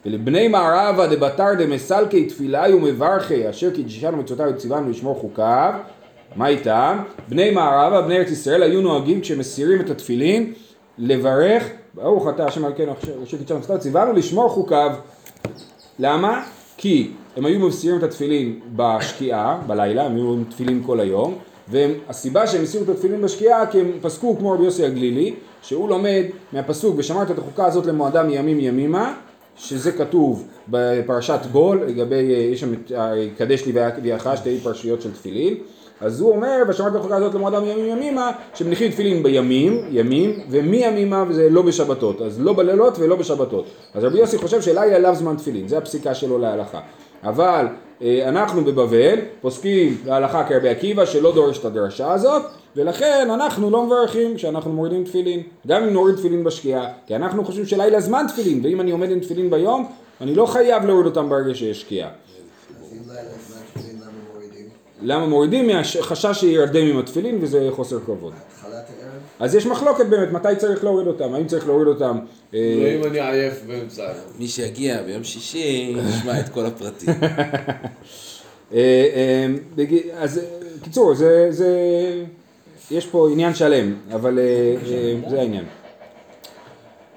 ולבני 0.07 0.49
מערבה 0.49 1.07
דבתר 1.07 1.55
דמסלקי 1.59 2.27
תפילה 2.27 2.65
ומברכי, 2.75 3.51
אשר 3.51 3.71
קידשנו 3.71 4.17
מצוותיו 4.17 4.47
וציוונו 4.55 4.91
לשמור 4.91 5.15
חוקיו, 5.15 5.75
מה 6.37 6.49
איתם? 6.49 6.99
בני 7.29 7.51
מערבה, 7.51 8.03
בני 8.03 8.19
ארץ 8.19 8.31
ישראל 8.31 8.63
היו 8.63 8.81
נוהגים 8.81 9.21
כשמסירים 9.21 9.81
את 9.81 9.91
התפילין, 9.91 10.53
לברך, 10.99 11.65
ברוך 11.95 12.29
אתה 12.29 12.45
השם 12.45 12.65
אלוקינו 12.65 12.93
אשר 13.25 13.39
קידשנו 13.39 13.59
מצוותיו 13.59 13.77
וציוונו 13.77 14.13
לשמור 14.13 14.49
חוקיו. 14.49 14.91
למה? 15.99 16.45
כי 16.77 17.11
הם 17.37 17.47
היו 17.47 17.69
מסירים 17.69 17.99
את 17.99 18.03
התפילין 18.03 18.61
בשקיעה, 18.77 19.61
בלילה, 19.67 20.07
הם 20.07 20.17
היו 20.17 20.33
עם 20.33 20.45
תפילין 20.45 20.83
כל 20.87 21.01
היום, 21.01 21.39
והסיבה 21.69 22.47
שהם 22.47 22.63
הסירו 22.63 22.85
את 22.85 22.89
התפילין 22.89 23.23
בשקיעה 23.23 23.67
כי 23.67 23.81
הם 23.81 23.93
פסקו 24.03 24.37
כמו 24.39 24.53
רבי 24.53 24.65
יוסי 24.65 24.85
הגלילי, 24.85 25.35
שהוא 25.63 25.89
לומד 25.89 26.25
מהפסוק 26.53 26.95
ושמרת 26.99 27.31
את 27.31 27.39
החוקה 27.39 27.67
הזאת 27.67 27.87
למועדה 27.87 28.23
מימים 28.23 28.61
ימימה, 28.61 29.15
שזה 29.59 29.93
כתוב 29.93 30.47
בפרשת 30.69 31.41
גול, 31.53 31.83
לגבי, 31.87 32.17
יש 32.53 32.61
שם 32.61 32.75
קדש 33.39 33.67
לי 33.67 33.73
ויחש, 34.03 34.39
שתי 34.39 34.59
פרשיות 34.63 35.03
של 35.03 35.13
תפילין, 35.13 35.55
אז 36.01 36.21
הוא 36.21 36.31
אומר, 36.31 36.63
ושמרת 36.69 36.93
את 36.93 36.97
החוקה 36.97 37.17
הזאת 37.17 37.35
למועדה 37.35 37.61
מימים 37.61 37.87
ימימה, 37.87 38.31
שמניחים 38.55 38.91
תפילין 38.91 39.23
בימים, 39.23 39.85
ימים, 39.91 40.41
ומימימה 40.51 41.25
וזה 41.29 41.51
לא 41.51 41.63
בשבתות, 41.63 42.23
אז 42.23 42.41
לא 42.41 42.53
בלילות 42.53 42.99
ולא 42.99 43.17
בשבתות. 43.17 43.65
אז 43.95 44.05
רבי 44.05 44.19
יוסי 44.19 44.39
חושב 44.39 44.63
שלילה 44.63 44.99
לאו 44.99 45.15
זמן 45.15 45.37
תפילין, 45.37 45.69
זה 45.69 45.79
הפסיקה 45.79 46.15
שלו 46.15 46.39
להלכה. 46.39 46.81
אבל 47.25 47.67
אה, 48.03 48.29
אנחנו 48.29 48.65
בבבל 48.65 49.19
פוסקים 49.41 49.97
להלכה 50.07 50.45
כרבי 50.45 50.69
עקיבא 50.69 51.05
שלא 51.05 51.35
דורש 51.35 51.59
את 51.59 51.65
הדרשה 51.65 52.13
הזאת 52.13 52.43
ולכן 52.77 53.29
אנחנו 53.35 53.71
לא 53.71 53.87
מברכים 53.87 54.37
כשאנחנו 54.37 54.73
מורידים 54.73 55.05
תפילין 55.05 55.43
גם 55.67 55.83
אם 55.83 55.89
נוריד 55.89 56.17
תפילין 56.17 56.45
בשקיעה 56.45 56.93
כי 57.07 57.17
אנחנו 57.17 57.45
חושבים 57.45 57.67
שלילה 57.67 58.01
זמן 58.01 58.27
תפילין 58.29 58.61
ואם 58.65 58.81
אני 58.81 58.91
עומד 58.91 59.11
עם 59.11 59.21
תפילין 59.21 59.51
ביום 59.51 59.93
אני 60.21 60.35
לא 60.35 60.47
חייב 60.47 60.85
להוריד 60.85 61.07
אותם 61.07 61.29
ברגע 61.29 61.55
שיש 61.55 61.81
שקיעה 61.81 62.09
למה 65.03 65.27
מורידים? 65.27 65.67
מהחשש 65.67 66.41
שירדם 66.41 66.87
עם 66.87 66.99
התפילין 66.99 67.39
וזה 67.41 67.69
חוסר 67.71 68.01
כבוד? 68.01 68.33
אז 69.41 69.55
יש 69.55 69.67
מחלוקת 69.67 70.07
באמת 70.07 70.33
מתי 70.33 70.49
צריך 70.59 70.85
להוריד 70.85 71.07
אותם 71.07 71.35
האם 71.35 71.47
צריך 71.47 71.67
להוריד 71.67 71.89
אותם 71.89 72.19
אה, 72.55 72.75
לא 72.77 73.07
אם 73.07 73.11
אני 73.11 73.21
עייף 73.21 73.63
באמצע. 73.67 74.13
מי 74.39 74.49
שיגיע 74.49 75.03
ביום 75.03 75.25
שישי, 75.25 75.97
ישמע 76.09 76.41
את 76.41 76.49
כל 76.49 76.67
הפרטים. 76.67 77.09
אה, 78.73 78.79
אה, 78.79 79.47
אז 80.17 80.41
קיצור, 80.83 81.15
זה, 81.15 81.47
זה, 81.51 81.69
יש 82.91 83.07
פה 83.07 83.29
עניין 83.33 83.55
שלם, 83.55 83.95
אבל 84.15 84.39
אה, 84.39 84.45
אה, 84.93 85.31
זה 85.31 85.41
העניין. 85.41 85.65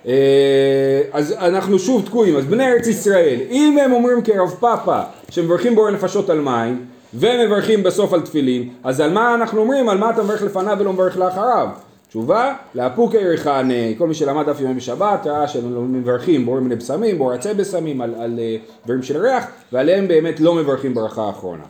אה, 0.08 1.02
אז 1.12 1.32
אנחנו 1.32 1.80
שוב 1.80 2.06
תקועים, 2.06 2.38
אז 2.38 2.46
בני 2.46 2.72
ארץ 2.72 2.88
ישראל, 2.88 3.40
אם 3.50 3.78
הם 3.82 3.94
אומרים 3.94 4.22
כרב 4.22 4.50
פאפא, 4.60 5.04
שמברכים 5.30 5.76
בורא 5.76 5.92
נפשות 5.92 6.30
על 6.30 6.42
מים, 6.42 6.86
ומברכים 7.14 7.84
בסוף 7.84 8.14
על 8.14 8.22
תפילין, 8.22 8.70
אז 8.84 9.00
על 9.00 9.14
מה 9.14 9.36
אנחנו 9.36 9.62
אומרים, 9.62 9.90
על 9.90 9.98
מה 9.98 10.10
אתה 10.10 10.24
מברך 10.24 10.42
לפניו 10.42 10.78
ולא 10.80 10.94
מברך 10.94 11.18
לאחריו? 11.18 11.68
תשובה, 12.10 12.54
לאפוקי 12.76 13.18
ריחני, 13.18 13.96
כל 13.98 14.08
מי 14.08 14.14
שלמד 14.14 14.50
דף 14.50 14.60
יומי 14.60 14.74
בשבת, 14.74 15.28
ראה 15.28 15.48
שהם 15.48 15.94
מברכים 15.94 16.46
בורא 16.46 16.60
מיני 16.60 16.76
בשמים, 16.76 17.18
בורא 17.18 17.36
עצי 17.36 17.54
בשמים, 17.54 18.02
על, 18.02 18.16
על 18.20 18.40
דברים 18.86 19.04
של 19.04 19.18
ריח, 19.18 19.46
ועליהם 19.72 20.08
באמת 20.08 20.40
לא 20.40 20.56
מברכים 20.56 20.94
ברכה 20.94 21.22
האחרונה. 21.22 21.64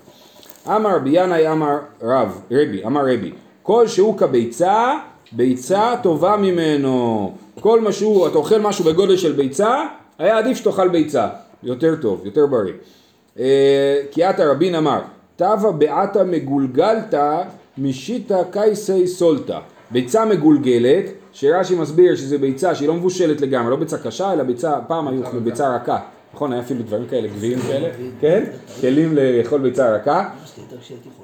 אמר 0.67 0.95
רבי 0.95 1.09
ינאי 1.13 1.51
אמר 1.51 1.77
רב, 2.01 2.41
רבי, 2.51 2.85
אמר 2.85 3.01
רבי, 3.01 3.31
כל 3.63 3.87
שהוא 3.87 4.17
כביצה, 4.17 4.93
ביצה 5.31 5.93
טובה 6.03 6.37
ממנו. 6.37 7.31
כל 7.59 7.81
מה 7.81 7.91
שהוא, 7.91 8.27
אתה 8.27 8.37
אוכל 8.37 8.59
משהו 8.59 8.85
בגודל 8.85 9.17
של 9.17 9.31
ביצה, 9.31 9.83
היה 10.19 10.37
עדיף 10.37 10.57
שתאכל 10.57 10.87
ביצה. 10.87 11.27
יותר 11.63 11.95
טוב, 12.01 12.21
יותר 12.25 12.45
בריא. 12.45 12.73
אה, 13.39 14.01
כי 14.11 14.23
עתה 14.23 14.51
רבין 14.51 14.75
אמר, 14.75 14.99
תבה 15.35 15.71
בעתה 15.71 16.23
מגולגלתא 16.23 17.41
משיתא 17.77 18.43
קייסי 18.51 19.07
סולתא. 19.07 19.59
ביצה 19.91 20.25
מגולגלת, 20.25 21.05
שרש"י 21.33 21.75
מסביר 21.75 22.15
שזה 22.15 22.37
ביצה 22.37 22.75
שהיא 22.75 22.87
לא 22.87 22.93
מבושלת 22.93 23.41
לגמרי, 23.41 23.71
לא 23.71 23.75
ביצה 23.75 23.97
קשה, 23.97 24.33
אלא 24.33 24.43
ביצה, 24.43 24.73
פעם 24.87 25.07
היו 25.07 25.21
ביצה 25.43 25.75
רכה. 25.75 25.99
נכון, 26.33 26.53
היה 26.53 26.61
אפילו 26.61 26.83
דברים 26.83 27.07
כאלה, 27.07 27.27
גביעים 27.27 27.59
כאלה, 27.59 27.89
כן? 28.19 28.43
כלים 28.81 29.15
לאכול 29.15 29.61
ביצה 29.61 29.95
רכה. 29.95 30.29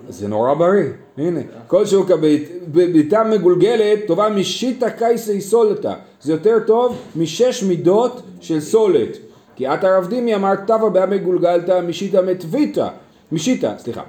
זה 0.09 0.27
נורא 0.27 0.53
בריא, 0.53 0.89
הנה, 1.17 1.39
כל 1.67 1.85
שהוא 1.85 2.05
כביתה 2.05 3.23
מגולגלת 3.23 3.99
טובה 4.07 4.29
משיטה 4.29 4.89
קייסי 4.89 5.41
סולתה, 5.41 5.93
זה 6.21 6.31
יותר 6.31 6.59
טוב 6.67 7.01
משש 7.15 7.63
מידות 7.63 8.21
של 8.41 8.59
סולת, 8.59 9.17
כי 9.55 9.67
את 9.67 9.83
הרב 9.83 10.07
דימי 10.07 10.35
אמר 10.35 10.55
תבה 10.55 10.89
ביה 10.89 11.05
מגולגלתא 11.05 11.81
משיטה 11.81 12.21
מטביתא, 12.21 12.87
משיטה, 13.31 13.73
סליחה, 13.77 14.01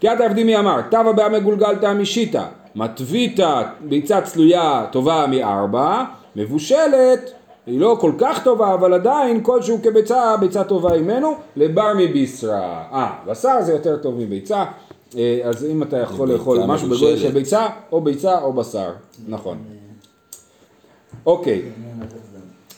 כי 0.00 0.12
את 0.12 0.20
הרב 0.20 0.32
דימי 0.32 0.58
אמר 0.58 0.80
תבה 0.90 1.12
ביה 1.12 1.28
מגולגלתא 1.28 1.92
משיטה, 1.94 2.46
מטביתא 2.74 3.62
ביצה 3.80 4.20
צלויה 4.20 4.86
טובה 4.92 5.26
מארבע, 5.30 6.04
מבושלת 6.36 7.32
היא 7.68 7.80
לא 7.80 7.96
כל 8.00 8.12
כך 8.18 8.44
טובה, 8.44 8.74
אבל 8.74 8.94
עדיין 8.94 9.42
כלשהו 9.42 9.78
כביצה, 9.82 10.36
ביצה 10.40 10.64
טובה 10.64 10.98
ממנו, 10.98 11.34
לבר 11.56 11.92
מביסרא. 11.98 12.60
אה, 12.92 13.12
בשר 13.26 13.56
זה 13.60 13.72
יותר 13.72 13.96
טוב 13.96 14.14
מביצה, 14.14 14.64
אה, 15.16 15.40
אז 15.44 15.64
אם 15.64 15.82
אתה 15.82 15.98
יכול 15.98 16.32
לאכול 16.32 16.58
משהו 16.66 16.88
בגודל 16.88 17.16
של. 17.16 17.30
ביצה, 17.30 17.66
או 17.92 18.00
ביצה 18.00 18.38
או 18.42 18.52
בשר, 18.52 18.90
נכון. 19.28 19.58
אוקיי, 21.26 21.62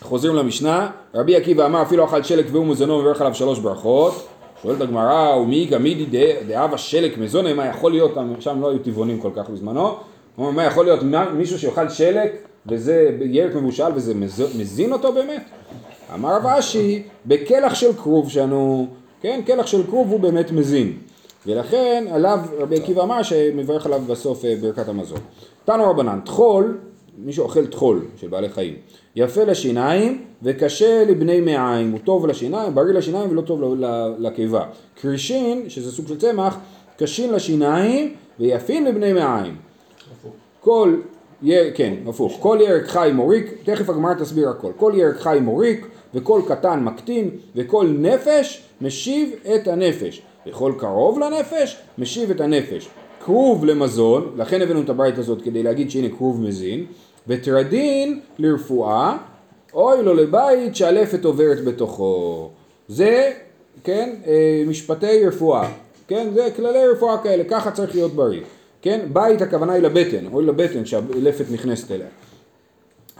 חוזרים 0.02 0.34
למשנה, 0.36 0.90
רבי 1.14 1.36
עקיבא 1.36 1.66
אמר 1.66 1.82
אפילו 1.82 2.04
אכל 2.04 2.22
שלק 2.22 2.46
והוא 2.52 2.66
מזונו 2.66 2.94
ומברך 2.98 3.20
עליו 3.20 3.34
שלוש 3.34 3.58
ברכות. 3.58 4.26
שואלת 4.62 4.80
הגמרא, 4.80 5.36
ומי 5.36 5.66
גמידי 5.66 6.06
דה- 6.06 6.42
דאבה 6.48 6.78
שלק 6.78 7.18
מזונה, 7.18 7.54
מה 7.54 7.66
יכול 7.66 7.90
להיות, 7.92 8.10
שם 8.40 8.60
לא 8.60 8.70
היו 8.70 8.78
טבעונים 8.78 9.20
כל 9.20 9.30
כך 9.36 9.50
בזמנו, 9.50 9.94
מה 10.38 10.64
יכול 10.64 10.84
להיות 10.84 11.00
מישהו 11.34 11.58
שאוכל 11.58 11.88
שלק 11.88 12.49
וזה 12.66 13.10
ירק 13.24 13.54
מבושל 13.56 13.92
וזה 13.94 14.14
מז- 14.14 14.56
מזין 14.58 14.92
אותו 14.92 15.12
באמת? 15.12 15.42
אמר 16.14 16.36
רב 16.36 16.46
אשי, 16.46 17.02
בכלח 17.26 17.74
של 17.74 17.92
כרוב 17.92 18.30
שאנו, 18.30 18.86
כן, 19.20 19.40
כלח 19.46 19.66
של 19.66 19.86
כרוב 19.86 20.10
הוא 20.10 20.20
באמת 20.20 20.50
מזין. 20.50 20.92
ולכן 21.46 22.04
עליו 22.12 22.38
רבי 22.58 22.76
עקיבא 22.76 23.02
אמר 23.02 23.22
שמברך 23.22 23.86
עליו 23.86 24.00
בסוף 24.06 24.44
אה, 24.44 24.54
ברכת 24.60 24.88
המזון. 24.88 25.18
תנו 25.64 25.90
רבנן, 25.90 26.20
טחול, 26.24 26.78
מי 27.18 27.32
שאוכל 27.32 27.66
טחול 27.66 28.04
של 28.16 28.28
בעלי 28.28 28.48
חיים, 28.48 28.74
יפה 29.16 29.44
לשיניים 29.44 30.24
וקשה 30.42 31.04
לבני 31.04 31.40
מעיים, 31.40 31.90
הוא 31.90 32.00
טוב 32.04 32.26
לשיניים, 32.26 32.74
בריא 32.74 32.92
לשיניים 32.94 33.30
ולא 33.30 33.40
טוב 33.42 33.60
לקיבה. 34.18 34.64
קרישין, 35.00 35.64
שזה 35.70 35.92
סוג 35.92 36.08
של 36.08 36.18
צמח, 36.18 36.58
קשין 36.96 37.32
לשיניים 37.32 38.14
ויפין 38.40 38.84
לבני 38.84 39.12
מעיים. 39.12 39.56
כל 40.60 40.94
ירק, 41.42 41.72
כן, 41.76 41.94
הפוך, 42.06 42.36
כל 42.40 42.58
ירק 42.60 42.86
חי 42.86 43.10
מוריק, 43.14 43.46
תכף 43.64 43.88
הגמרא 43.88 44.14
תסביר 44.14 44.48
הכל, 44.48 44.72
כל 44.76 44.92
ירק 44.96 45.16
חי 45.16 45.38
מוריק 45.42 45.86
וכל 46.14 46.42
קטן 46.48 46.84
מקטין 46.84 47.30
וכל 47.56 47.86
נפש 47.98 48.62
משיב 48.80 49.30
את 49.54 49.68
הנפש 49.68 50.22
וכל 50.46 50.72
קרוב 50.78 51.18
לנפש 51.18 51.76
משיב 51.98 52.30
את 52.30 52.40
הנפש. 52.40 52.88
כרוב 53.24 53.64
למזון, 53.64 54.32
לכן 54.36 54.62
הבאנו 54.62 54.80
את 54.80 54.88
הברית 54.88 55.18
הזאת 55.18 55.42
כדי 55.42 55.62
להגיד 55.62 55.90
שהנה 55.90 56.08
כרוב 56.08 56.40
מזין, 56.40 56.86
וטרדין 57.28 58.20
לרפואה, 58.38 59.16
אוי 59.74 60.02
לו 60.02 60.14
לבית 60.14 60.76
שאלפת 60.76 61.24
עוברת 61.24 61.64
בתוכו. 61.64 62.48
זה, 62.88 63.32
כן, 63.84 64.14
אה, 64.26 64.62
משפטי 64.66 65.26
רפואה, 65.26 65.68
כן, 66.08 66.28
זה 66.34 66.48
כללי 66.56 66.86
רפואה 66.86 67.18
כאלה, 67.18 67.44
ככה 67.44 67.70
צריך 67.70 67.94
להיות 67.94 68.12
בריא. 68.12 68.40
כן, 68.82 69.00
בית 69.12 69.42
הכוונה 69.42 69.72
היא 69.72 69.82
לבטן, 69.82 70.26
אוי 70.32 70.46
לבטן 70.46 70.84
שהלפת 70.84 71.44
נכנסת 71.50 71.90
אליה. 71.90 72.06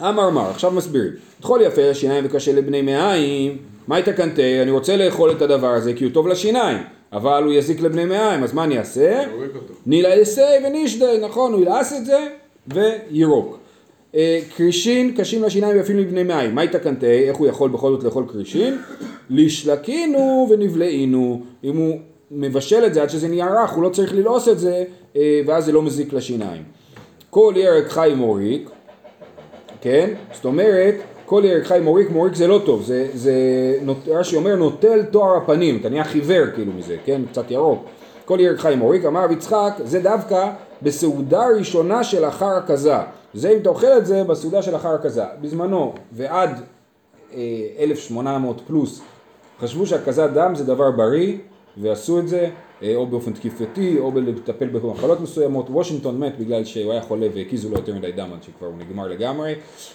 אמר 0.01 0.31
מר, 0.31 0.51
עכשיו 0.51 0.71
מסבירים. 0.71 1.13
טחול 1.41 1.63
יפה 1.63 1.91
לשיניים 1.91 2.25
וקשה 2.27 2.53
לבני 2.53 2.83
מעיים, 2.83 3.59
מה 3.89 3.97
התקנתה? 3.97 4.43
אני 4.63 4.71
רוצה 4.71 4.97
לאכול 4.97 5.31
את 5.31 5.43
הדבר 5.43 5.71
הזה 5.71 5.93
כי 5.95 6.05
הוא 6.05 6.13
טוב 6.13 6.29
לשיניים, 6.29 6.79
אבל 7.13 7.43
הוא 7.45 7.53
יזיק 7.53 7.81
לבני 7.81 8.05
מעיים, 8.05 8.43
אז 8.43 8.53
מה 8.53 8.65
אני 8.65 8.79
אעשה? 8.79 9.25
אותו. 9.55 9.75
נילעסי 9.87 10.41
ונשדה, 10.67 11.07
נכון, 11.23 11.53
הוא 11.53 11.61
ילעס 11.61 11.93
את 11.93 12.07
זה 12.07 12.27
ויירוק. 12.69 13.59
אה, 14.15 14.41
קרישין 14.57 15.15
קשים 15.17 15.43
לשיניים 15.43 15.77
ויפים 15.77 15.99
לבני 15.99 16.23
מים, 16.23 16.55
מה 16.55 16.65
יתקנתי, 16.65 17.29
איך 17.29 17.37
הוא 17.37 17.47
יכול 17.47 17.71
בכל 17.71 17.91
זאת 17.91 18.05
לאכול 18.05 18.25
קרישין? 18.29 18.79
לשלקינו 19.31 20.49
ונבלעינו, 20.51 21.43
אם 21.65 21.77
הוא 21.77 21.99
מבשל 22.31 22.85
את 22.87 22.95
זה 22.95 23.03
עד 23.03 23.11
שזה 23.11 23.29
נהיה 23.29 23.63
רך, 23.63 23.71
הוא 23.71 23.83
לא 23.83 23.89
צריך 23.89 24.15
ללעוס 24.15 24.49
את 24.49 24.59
זה, 24.59 24.73
אה, 24.73 24.85
ואז 25.17 25.65
זה 25.65 25.73
לא 25.73 25.83
מזיק 25.83 26.13
לשיניים. 26.13 26.63
כל 27.31 27.55
ירק 27.57 27.89
חי 27.89 28.13
מוריק, 28.17 28.71
כן? 29.81 30.11
זאת 30.33 30.45
אומרת, 30.45 30.95
כל 31.27 31.43
ירק 31.45 31.65
חי 31.65 31.79
מוריק, 31.83 32.11
מוריק 32.11 32.35
זה 32.35 32.47
לא 32.47 32.61
טוב, 32.65 32.83
זה, 32.83 33.09
זה 33.15 33.35
רש"י 34.07 34.37
אומר 34.37 34.57
נוטל 34.57 35.03
תואר 35.03 35.37
הפנים, 35.37 35.81
אתה 35.81 35.89
נהיה 35.89 36.05
חיוור 36.05 36.47
כאילו 36.55 36.73
מזה, 36.73 36.97
כן? 37.05 37.23
קצת 37.31 37.51
ירוק. 37.51 37.85
כל 38.25 38.41
ירק 38.41 38.59
חי 38.59 38.75
מוריק, 38.79 39.05
אמר 39.05 39.25
רב 39.25 39.31
יצחק, 39.31 39.73
זה 39.85 40.01
דווקא 40.01 40.51
בסעודה 40.83 41.47
ראשונה 41.59 42.05
של 42.05 42.25
אחר 42.25 42.47
הכזה. 42.57 42.97
זה 43.35 43.51
אם 43.51 43.59
אתה 43.63 43.69
אוכל 43.69 43.87
את 43.87 44.07
זה 44.07 44.25
בסעודה 44.25 44.63
של 44.63 44.77
אחר 44.77 44.89
הכזה. 44.89 45.25
בזמנו 45.41 45.95
ועד 46.13 46.51
אה, 47.35 47.39
1800 47.79 48.61
פלוס 48.67 49.01
חשבו 49.61 49.87
שהקזת 49.87 50.31
דם 50.35 50.55
זה 50.55 50.65
דבר 50.65 50.91
בריא 50.91 51.37
ועשו 51.77 52.19
את 52.19 52.29
זה 52.29 52.41
אה, 52.41 52.51
או 52.95 53.07
באופן 53.07 53.33
תקיפתי 53.33 53.99
או 53.99 54.13
בלטפל 54.13 54.67
במחלות 54.69 55.21
מסוימות. 55.21 55.71
וושינגטון 55.71 56.19
מת 56.19 56.39
בגלל 56.39 56.65
שהוא 56.65 56.93
היה 56.93 57.03
חולה 57.03 57.27
והקיזו 57.35 57.69
לו 57.69 57.77
יותר 57.77 57.95
מדי 57.95 58.13
דם 58.13 58.29
עד 58.35 58.43
שכבר 58.43 58.67
הוא 58.67 58.75
נגמר 58.79 59.09
לגמרי. 59.09 59.55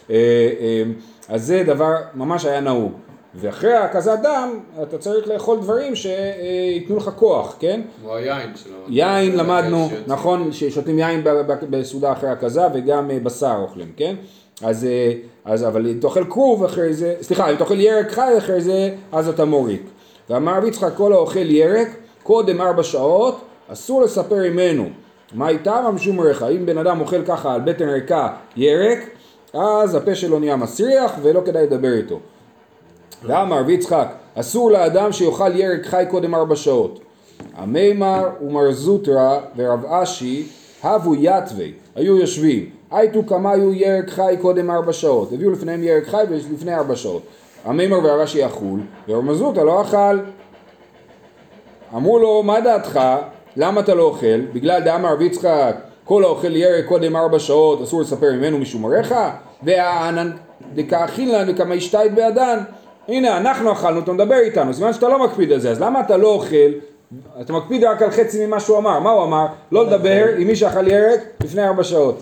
אה, 0.10 0.16
אה, 0.60 0.84
אז 1.30 1.46
זה 1.46 1.64
דבר 1.66 1.96
ממש 2.16 2.46
היה 2.46 2.62
נהוג. 2.62 2.92
ואחרי 3.36 3.74
הקזת 3.74 4.20
דם 4.24 4.60
אתה 4.84 4.98
צריך 4.98 5.28
לאכול 5.28 5.60
דברים 5.60 5.96
שייתנו 5.96 6.98
לך 6.98 7.10
כוח, 7.16 7.56
כן? 7.60 7.82
כמו 8.02 8.16
היין 8.16 8.50
שלו. 8.56 8.74
יין 8.88 9.38
למדנו, 9.38 9.88
שיוצא. 9.90 10.04
נכון, 10.08 10.52
ששותים 10.52 11.00
יין 11.00 11.24
בסעודה 11.70 12.12
אחרי 12.12 12.30
הכזה 12.30 12.62
וגם 12.74 13.12
אה, 13.12 13.20
בשר 13.20 13.56
אוכלים, 13.62 13.92
כן? 13.98 14.16
אז, 14.64 14.86
אה, 14.86 15.14
אז 15.46 15.68
אבל 15.68 15.88
אם 15.88 15.98
תאכל 16.02 16.24
כרוב 16.30 16.64
אחרי 16.64 16.94
זה, 16.94 17.16
סליחה, 17.22 17.52
אם 17.52 17.56
תאכל 17.56 17.80
ירק 17.80 18.12
חי 18.12 18.34
אחרי 18.38 18.62
זה, 18.62 18.90
אז 19.12 19.30
אתה 19.30 19.46
מוריק. 19.46 19.84
ואמר 20.30 20.58
רבי 20.58 20.68
יצחק, 20.68 20.92
כל 20.98 21.14
האוכל 21.14 21.52
ירק, 21.52 21.88
קודם 22.26 22.62
ארבע 22.62 22.84
שעות, 22.84 23.42
אסור 23.68 24.02
לספר 24.02 24.36
ממנו. 24.36 24.86
מה 25.34 25.50
איתם? 25.50 25.86
משום 25.94 26.20
ריחה. 26.20 26.48
אם 26.48 26.66
בן 26.66 26.78
אדם 26.78 27.02
אוכל 27.02 27.26
ככה 27.26 27.54
על 27.54 27.62
בטן 27.62 27.90
ריקה 27.90 28.30
ירק, 28.56 29.00
אז 29.54 29.96
הפה 29.96 30.16
שלו 30.16 30.40
נהיה 30.40 30.56
מסריח 30.56 31.12
ולא 31.22 31.42
כדאי 31.46 31.64
לדבר 31.64 31.94
איתו. 31.94 32.20
ואמר 33.24 33.60
רבי 33.60 33.74
יצחק, 33.74 34.08
אסור 34.36 34.72
לאדם 34.72 35.12
שיאכל 35.12 35.56
ירק 35.56 35.86
חי 35.86 36.06
קודם 36.10 36.36
ארבע 36.36 36.56
שעות. 36.56 37.00
המימר 37.56 38.30
ומר 38.42 38.72
זוטרא 38.72 39.40
ורב 39.56 39.86
אשי 39.86 40.48
הבו 40.84 41.16
יתווה, 41.16 41.66
היו 41.96 42.18
יושבים, 42.18 42.70
הייתו 42.92 43.20
כמה 43.28 43.52
היו 43.52 43.74
ירק 43.74 44.10
חי 44.10 44.36
קודם 44.42 44.72
ארבע 44.72 44.94
שעות, 44.94 45.32
הביאו 45.32 45.52
לפניהם 45.52 45.84
ירק 45.84 46.08
חי 46.08 46.24
לפני 46.54 46.76
ארבע 46.76 46.96
שעות. 46.96 47.22
המימר 47.66 47.98
ורב 47.98 48.20
אשי 48.20 48.46
אכול, 48.46 48.80
ורב 49.08 49.34
זוטרא 49.34 49.64
לא 49.64 49.82
אכל. 49.82 50.20
אמרו 51.96 52.20
לו, 52.20 52.44
מה 52.44 52.62
דעתך? 52.62 53.00
למה 53.58 53.82
אתה 53.82 53.94
לא 53.94 54.04
אוכל? 54.04 54.42
בגלל 54.54 54.82
דאמר 54.82 55.14
רבי 55.14 55.26
יצחק, 55.26 55.76
כל 56.04 56.24
האוכל 56.24 56.56
ירק 56.56 56.86
קודם 56.86 57.16
ארבע 57.16 57.40
שעות, 57.40 57.82
אסור 57.82 58.02
לספר 58.02 58.32
ממנו 58.32 58.58
משום 58.58 58.86
עריך? 58.86 59.16
והענן 59.64 60.32
דקאכילן 60.76 61.46
וכמה 61.48 61.74
השתית 61.74 62.16
בידן. 62.16 62.60
הנה, 63.08 63.38
אנחנו 63.38 63.72
אכלנו, 63.72 64.00
אתה 64.00 64.14
מדבר 64.14 64.36
איתנו, 64.36 64.74
סימן 64.74 64.94
שאתה 64.94 65.08
לא 65.08 65.26
מקפיד 65.26 65.52
על 65.52 65.60
זה, 65.60 65.72
אז 65.72 65.82
למה 65.82 66.00
אתה 66.00 66.18
לא 66.18 66.28
אוכל? 66.28 66.72
אתה 67.42 67.54
מקפיד 67.54 67.84
רק 67.84 68.02
על 68.02 68.12
חצי 68.12 68.46
ממה 68.46 68.60
שהוא 68.60 68.78
אמר. 68.78 69.00
מה 69.00 69.12
הוא 69.12 69.24
אמר? 69.24 69.46
לא 69.72 69.86
לדבר 69.86 70.26
עם 70.38 70.48
מי 70.48 70.56
שאכל 70.56 70.88
ירק 70.88 71.20
לפני 71.44 71.68
ארבע 71.68 71.84
שעות. 71.84 72.22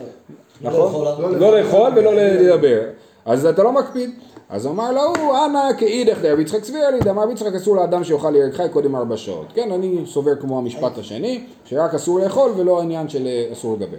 נכון? 0.61 1.05
לא 1.39 1.59
לאכול 1.59 1.91
ולא 1.95 2.13
לדבר. 2.13 2.79
אז 3.25 3.45
אתה 3.45 3.63
לא 3.63 3.71
מקפיד. 3.71 4.09
אז 4.53 4.67
אמר 4.67 4.91
לו, 4.91 5.13
אנא 5.45 5.77
כאידך 5.77 6.17
דרבי 6.21 6.41
יצחק 6.41 6.61
צביר 6.61 6.89
לי, 6.89 6.99
דאמר 6.99 7.23
רבי 7.23 7.33
יצחק 7.33 7.53
אסור 7.55 7.75
לאדם 7.75 8.03
שיאכל 8.03 8.35
ירק 8.35 8.53
חי 8.53 8.67
קודם 8.71 8.95
ארבע 8.95 9.17
שעות. 9.17 9.47
כן, 9.53 9.71
אני 9.71 10.01
סובר 10.05 10.35
כמו 10.35 10.57
המשפט 10.57 10.97
השני, 10.97 11.43
שרק 11.65 11.93
אסור 11.93 12.19
לאכול 12.19 12.51
ולא 12.57 12.79
העניין 12.79 13.09
של 13.09 13.27
אה, 13.27 13.53
אסור 13.53 13.75
לדבר. 13.75 13.97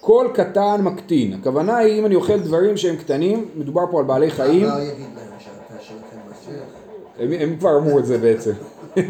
כל 0.00 0.28
קטן 0.34 0.80
מקטין, 0.82 1.32
הכוונה 1.32 1.76
היא 1.76 2.00
אם 2.00 2.06
אני 2.06 2.14
אוכל 2.14 2.38
דברים 2.38 2.76
שהם 2.76 2.96
קטנים, 2.96 3.48
מדובר 3.54 3.82
פה 3.90 3.98
על 3.98 4.04
בעלי 4.04 4.30
חיים? 4.30 4.66
הם, 7.18 7.32
הם 7.40 7.56
כבר 7.58 7.78
אמרו 7.78 7.98
את 7.98 8.06
זה 8.06 8.18
בעצם. 8.18 8.52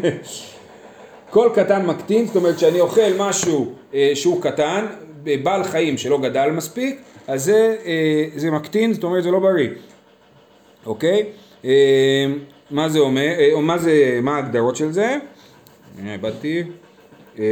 כל 1.31 1.49
קטן 1.55 1.85
מקטין, 1.85 2.27
זאת 2.27 2.35
אומרת 2.35 2.59
שאני 2.59 2.79
אוכל 2.79 3.11
משהו 3.17 3.71
אה, 3.93 4.11
שהוא 4.13 4.41
קטן, 4.41 4.85
בעל 5.23 5.63
חיים 5.63 5.97
שלא 5.97 6.17
גדל 6.17 6.49
מספיק, 6.49 7.01
אז 7.27 7.43
זה, 7.43 7.75
אה, 7.85 8.25
זה 8.35 8.51
מקטין, 8.51 8.93
זאת 8.93 9.03
אומרת 9.03 9.23
זה 9.23 9.31
לא 9.31 9.39
בריא, 9.39 9.69
אוקיי? 10.85 11.25
אה, 11.65 12.25
מה 12.71 12.89
זה 12.89 12.99
אומר, 12.99 13.21
אה, 13.39 13.49
או 13.53 13.61
מה 13.61 13.77
זה, 13.77 14.19
מה 14.21 14.35
ההגדרות 14.35 14.75
של 14.75 14.91
זה? 14.91 15.17
איבדתי. 16.05 16.63
אה, 17.39 17.45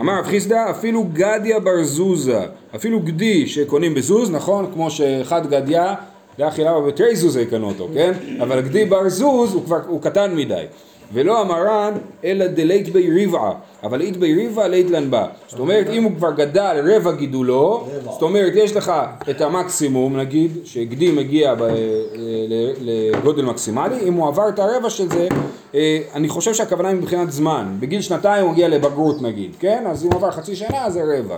אמר 0.00 0.18
רב 0.18 0.24
חיסדא 0.24 0.70
אפילו 0.70 1.04
גדיה 1.12 1.60
בר 1.60 1.82
זוזה, 1.82 2.40
אפילו 2.74 3.00
גדי 3.00 3.46
שקונים 3.46 3.94
בזוז, 3.94 4.30
נכון? 4.30 4.70
כמו 4.72 4.90
שאחד 4.90 5.50
גדיה, 5.50 5.94
לאחי 6.38 6.64
למה 6.64 6.80
בתרי 6.80 7.16
זוז 7.16 7.36
יקנו 7.36 7.68
אותו, 7.68 7.88
כן? 7.94 8.12
אבל 8.40 8.60
גדי 8.60 8.84
בר 8.84 9.08
זוז 9.08 9.54
הוא 9.54 9.64
כבר, 9.64 9.80
הוא 9.86 10.02
קטן 10.02 10.36
מדי. 10.36 10.64
ולא 11.12 11.40
המרן, 11.40 11.92
אלא 12.24 12.46
דלית 12.46 12.88
בי 12.92 13.10
ריבעה, 13.10 13.52
אבל 13.82 14.00
אית 14.00 14.16
בי 14.16 14.34
ריבעה 14.34 14.68
לית 14.68 14.90
לן 14.90 15.10
בה. 15.10 15.26
זאת 15.48 15.60
אומרת, 15.60 15.86
אם 15.92 16.02
הוא 16.04 16.12
כבר 16.16 16.30
גדל 16.30 16.92
רבע 16.94 17.12
גידולו, 17.12 17.86
זאת 18.04 18.22
אומרת, 18.22 18.52
יש 18.56 18.76
לך 18.76 18.92
את 19.30 19.40
המקסימום, 19.40 20.16
נגיד, 20.16 20.50
שגדי 20.64 21.10
מגיע 21.10 21.54
ל- 21.54 22.72
לגודל 22.80 23.44
מקסימלי, 23.44 23.96
אם 24.08 24.12
הוא 24.12 24.28
עבר 24.28 24.48
את 24.48 24.58
הרבע 24.58 24.90
של 24.90 25.08
זה, 25.10 25.28
אה, 25.74 25.98
אני 26.14 26.28
חושב 26.28 26.54
שהכוונה 26.54 26.88
היא 26.88 26.96
מבחינת 26.96 27.32
זמן. 27.32 27.76
בגיל 27.80 28.00
שנתיים 28.00 28.44
הוא 28.44 28.52
מגיע 28.52 28.68
לבגרות 28.68 29.22
נגיד, 29.22 29.50
כן? 29.60 29.84
אז 29.86 30.04
אם 30.04 30.10
הוא 30.12 30.16
עבר 30.16 30.30
חצי 30.30 30.56
שנה, 30.56 30.90
זה 30.90 31.02
רבע. 31.18 31.36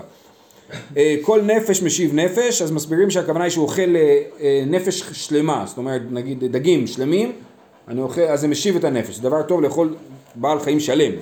אה, 0.96 1.16
כל 1.22 1.40
נפש 1.42 1.82
משיב 1.82 2.14
נפש, 2.14 2.62
אז 2.62 2.70
מסבירים 2.70 3.10
שהכוונה 3.10 3.44
היא 3.44 3.50
שהוא 3.50 3.62
אוכל 3.64 3.96
אה, 3.96 4.18
אה, 4.40 4.62
נפש 4.66 5.02
שלמה, 5.12 5.64
זאת 5.66 5.78
אומרת 5.78 6.02
נגיד 6.10 6.44
דגים 6.44 6.86
שלמים, 6.86 7.32
אני 7.88 8.00
אוכל, 8.00 8.20
אז 8.20 8.40
זה 8.40 8.48
משיב 8.48 8.76
את 8.76 8.84
הנפש, 8.84 9.16
זה 9.16 9.22
דבר 9.22 9.42
טוב 9.42 9.60
לאכול 9.60 9.94
בעל 10.34 10.60
חיים 10.60 10.80
שלם. 10.80 11.12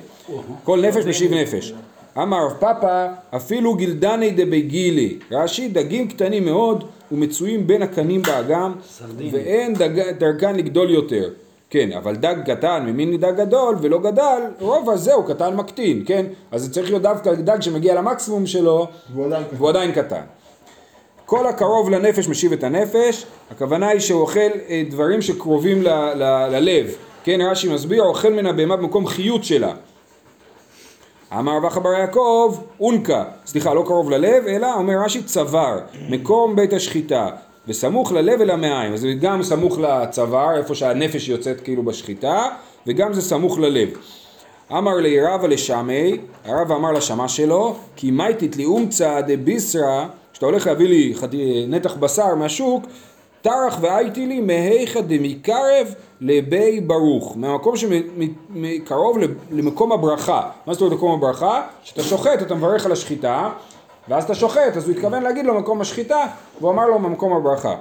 כל 0.64 0.80
נפש 0.80 1.04
משיב 1.04 1.32
נפש. 1.34 1.74
אמר 2.22 2.46
רב 2.46 2.52
פאפא, 2.60 3.08
אפילו 3.36 3.74
גילדני 3.74 4.30
דבגילי, 4.30 5.18
רש"י 5.30 5.68
דגים 5.68 6.08
קטנים 6.08 6.44
מאוד 6.44 6.84
ומצויים 7.12 7.66
בין 7.66 7.82
הקנים 7.82 8.22
באגם, 8.22 8.72
ואין 9.30 9.74
דג, 9.74 10.10
דרכן 10.18 10.56
לגדול 10.56 10.90
יותר. 10.90 11.30
כן, 11.70 11.92
אבל 11.92 12.16
דג 12.16 12.34
קטן 12.46 12.86
ממין 12.86 13.16
דג 13.16 13.32
גדול 13.36 13.76
ולא 13.80 13.98
גדל, 13.98 14.42
רוב 14.60 14.90
הזה 14.90 15.14
הוא 15.14 15.24
קטן 15.26 15.56
מקטין, 15.56 16.02
כן? 16.06 16.26
אז 16.50 16.62
זה 16.62 16.72
צריך 16.72 16.90
להיות 16.90 17.02
דווקא 17.02 17.34
דג 17.34 17.60
שמגיע 17.60 17.94
למקסימום 17.94 18.46
שלו, 18.46 18.86
והוא 19.56 19.68
עדיין 19.68 19.92
קטן. 19.92 20.22
כל 21.28 21.46
הקרוב 21.46 21.90
לנפש 21.90 22.28
משיב 22.28 22.52
את 22.52 22.64
הנפש, 22.64 23.26
הכוונה 23.50 23.88
היא 23.88 24.00
שהוא 24.00 24.20
אוכל 24.20 24.50
אה, 24.68 24.82
דברים 24.90 25.22
שקרובים 25.22 25.82
ללב, 25.82 26.94
כן 27.24 27.40
רש"י 27.40 27.68
מסביר, 27.68 28.02
אוכל 28.02 28.32
מן 28.32 28.46
הבהמה 28.46 28.76
במקום 28.76 29.06
חיות 29.06 29.44
שלה. 29.44 29.72
אמר 31.38 31.56
רבא 31.56 31.68
חבר 31.68 31.92
יעקב, 31.92 32.58
אונקה, 32.80 33.24
סליחה, 33.46 33.74
לא 33.74 33.82
קרוב 33.86 34.10
ללב, 34.10 34.46
אלא 34.46 34.74
אומר 34.74 34.94
רש"י 35.04 35.22
צוואר, 35.22 35.78
מקום 36.08 36.56
בית 36.56 36.72
השחיטה, 36.72 37.28
וסמוך 37.68 38.12
ללב 38.12 38.40
ולמעיים, 38.40 38.92
אז 38.92 39.00
זה 39.00 39.12
גם 39.20 39.42
סמוך 39.42 39.78
לצוואר, 39.78 40.56
איפה 40.56 40.74
שהנפש 40.74 41.28
יוצאת 41.28 41.60
כאילו 41.60 41.82
בשחיטה, 41.82 42.48
וגם 42.86 43.12
זה 43.12 43.22
סמוך 43.22 43.58
ללב. 43.58 43.88
אמר 44.72 44.94
לי 44.94 45.20
רבא 45.20 45.46
לשמי, 45.46 46.16
הרב 46.44 46.72
אמר 46.72 46.92
לשמה 46.92 47.28
שלו, 47.28 47.76
כי 47.96 48.10
מייטית 48.10 48.56
לי 48.56 48.64
אומצה 48.64 49.20
דביסרא, 49.20 50.06
כשאתה 50.32 50.46
הולך 50.46 50.66
להביא 50.66 50.88
לי 50.88 51.14
נתח 51.68 51.96
בשר 51.96 52.34
מהשוק, 52.34 52.84
טרח 53.42 53.78
והייתי 53.80 54.26
לי 54.26 54.40
מהיכא 54.40 55.00
דמקרב 55.00 55.94
לבי 56.20 56.80
ברוך, 56.80 57.36
מהמקום 57.36 57.74
שקרוב 57.76 59.18
למקום 59.50 59.92
הברכה. 59.92 60.50
מה 60.66 60.72
זאת 60.72 60.82
אומרת 60.82 60.96
מקום 60.96 61.12
הברכה? 61.12 61.62
כשאתה 61.82 62.02
שוחט 62.02 62.42
אתה 62.42 62.54
מברך 62.54 62.86
על 62.86 62.92
השחיטה, 62.92 63.50
ואז 64.08 64.24
אתה 64.24 64.34
שוחט, 64.34 64.76
אז 64.76 64.88
הוא 64.88 64.96
התכוון 64.96 65.22
להגיד 65.22 65.44
לו 65.44 65.54
מקום 65.54 65.80
השחיטה, 65.80 66.26
והוא 66.60 66.70
אמר 66.70 66.86
לו 66.86 66.98
ממקום 66.98 67.32
הברכה. 67.32 67.74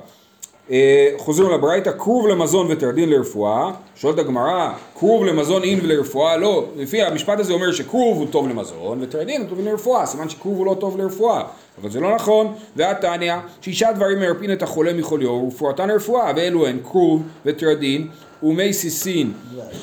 אה, 0.71 1.10
חוזרים 1.17 1.51
לברייתא, 1.51 1.91
כרוב 1.97 2.27
למזון 2.27 2.67
וטרדין 2.69 3.10
לרפואה, 3.10 3.71
שואלת 3.95 4.19
הגמרא, 4.19 4.71
כרוב 4.95 5.25
למזון 5.25 5.63
אין 5.63 5.80
ולרפואה, 5.84 6.38
לא, 6.38 6.65
לפי 6.77 7.01
המשפט 7.01 7.39
הזה 7.39 7.53
אומר 7.53 7.71
שכרוב 7.71 8.17
הוא 8.17 8.27
טוב 8.32 8.49
למזון 8.49 9.03
וטרדין 9.03 9.41
הוא 9.41 9.49
טוב 9.49 9.60
לרפואה, 9.60 10.06
סימן 10.06 10.30
שכרוב 10.30 10.58
הוא 10.58 10.65
לא 10.65 10.75
טוב 10.80 10.97
לרפואה, 10.97 11.43
אבל 11.82 11.89
זה 11.89 11.99
לא 11.99 12.15
נכון, 12.15 12.53
והתניא, 12.75 13.36
שישה 13.62 13.91
דברים 13.91 14.19
מרפין 14.19 14.53
את 14.53 14.63
החולה 14.63 14.93
מכל 14.93 15.19
יום, 15.21 15.43
ורפואתן 15.43 15.89
רפואה, 15.91 16.32
ואלו 16.36 16.67
הן 16.67 16.77
כרוב 16.84 17.23
וטרדין 17.45 18.08
ומי 18.43 18.73
סיסין 18.73 19.34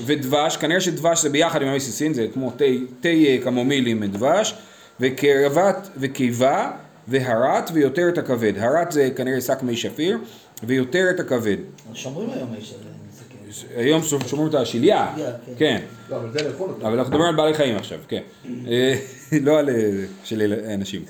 ודבש, 0.06 0.56
כנראה 0.56 0.80
שדבש 0.80 1.22
זה 1.22 1.30
ביחד 1.30 1.62
עם 1.62 1.68
המי 1.68 1.80
סיסין, 1.80 2.14
זה 2.14 2.26
כמו 2.34 2.50
תה, 2.50 2.64
תה 3.00 3.08
אה, 3.08 3.38
קמומיל 3.44 3.86
עם 3.86 4.04
דבש, 4.04 4.54
וקרבת 5.00 5.88
וקיבה 5.96 6.70
והרת 7.08 7.70
ויותר 7.72 8.08
את 8.08 8.18
הכבד. 8.18 8.52
הרת 8.58 8.92
זה 8.92 9.08
כנראה 9.16 9.40
שק 9.40 9.62
מי 9.62 9.76
שפיר, 9.76 10.18
ויותר 10.62 11.10
את 11.10 11.20
הכבד. 11.20 11.56
שומרים 11.94 12.30
היום 12.30 12.54
איש 12.58 12.70
הזה. 12.70 12.94
היום 13.76 14.02
שומרים 14.02 14.48
את 14.48 14.54
השליה, 14.54 15.12
שליה, 15.16 15.30
כן. 15.58 15.80
לא, 16.10 16.16
אבל 16.82 16.98
אנחנו 16.98 17.10
מדברים 17.10 17.28
על 17.28 17.36
בעלי 17.36 17.54
חיים 17.54 17.76
עכשיו, 17.76 17.98
כן. 18.08 18.22
אה, 18.68 18.94
לא 19.46 19.58
על 19.58 19.70
אה, 19.70 19.90
של 20.24 20.54
אנשים. 20.74 21.02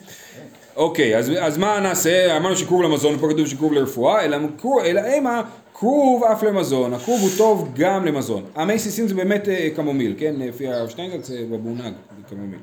אוקיי, 0.77 1.19
אז, 1.19 1.33
אז 1.41 1.59
מה 1.59 1.81
נעשה? 1.81 2.37
אמרנו 2.37 2.57
שכרוב 2.57 2.83
למזון, 2.83 3.19
פה 3.19 3.29
כתוב 3.33 3.47
שכרוב 3.47 3.73
לרפואה, 3.73 4.25
אלא, 4.25 5.05
אימה, 5.05 5.43
כרוב 5.75 6.25
אף 6.25 6.43
למזון, 6.43 6.95
הכרוב 6.95 7.21
הוא 7.21 7.31
טוב 7.39 7.73
גם 7.75 8.05
למזון. 8.05 8.45
המי 8.55 8.79
סיסין 8.79 9.09
זה 9.09 9.15
באמת 9.15 9.49
אה, 9.49 9.69
קמומיל, 9.77 10.15
כן? 10.19 10.35
לפי 10.39 10.69
הרב 10.69 10.89
שטיינגלץ 10.89 11.27
זה 11.27 11.45
בבונג, 11.51 11.81
זה 11.81 11.91
קמומיל. 12.31 12.61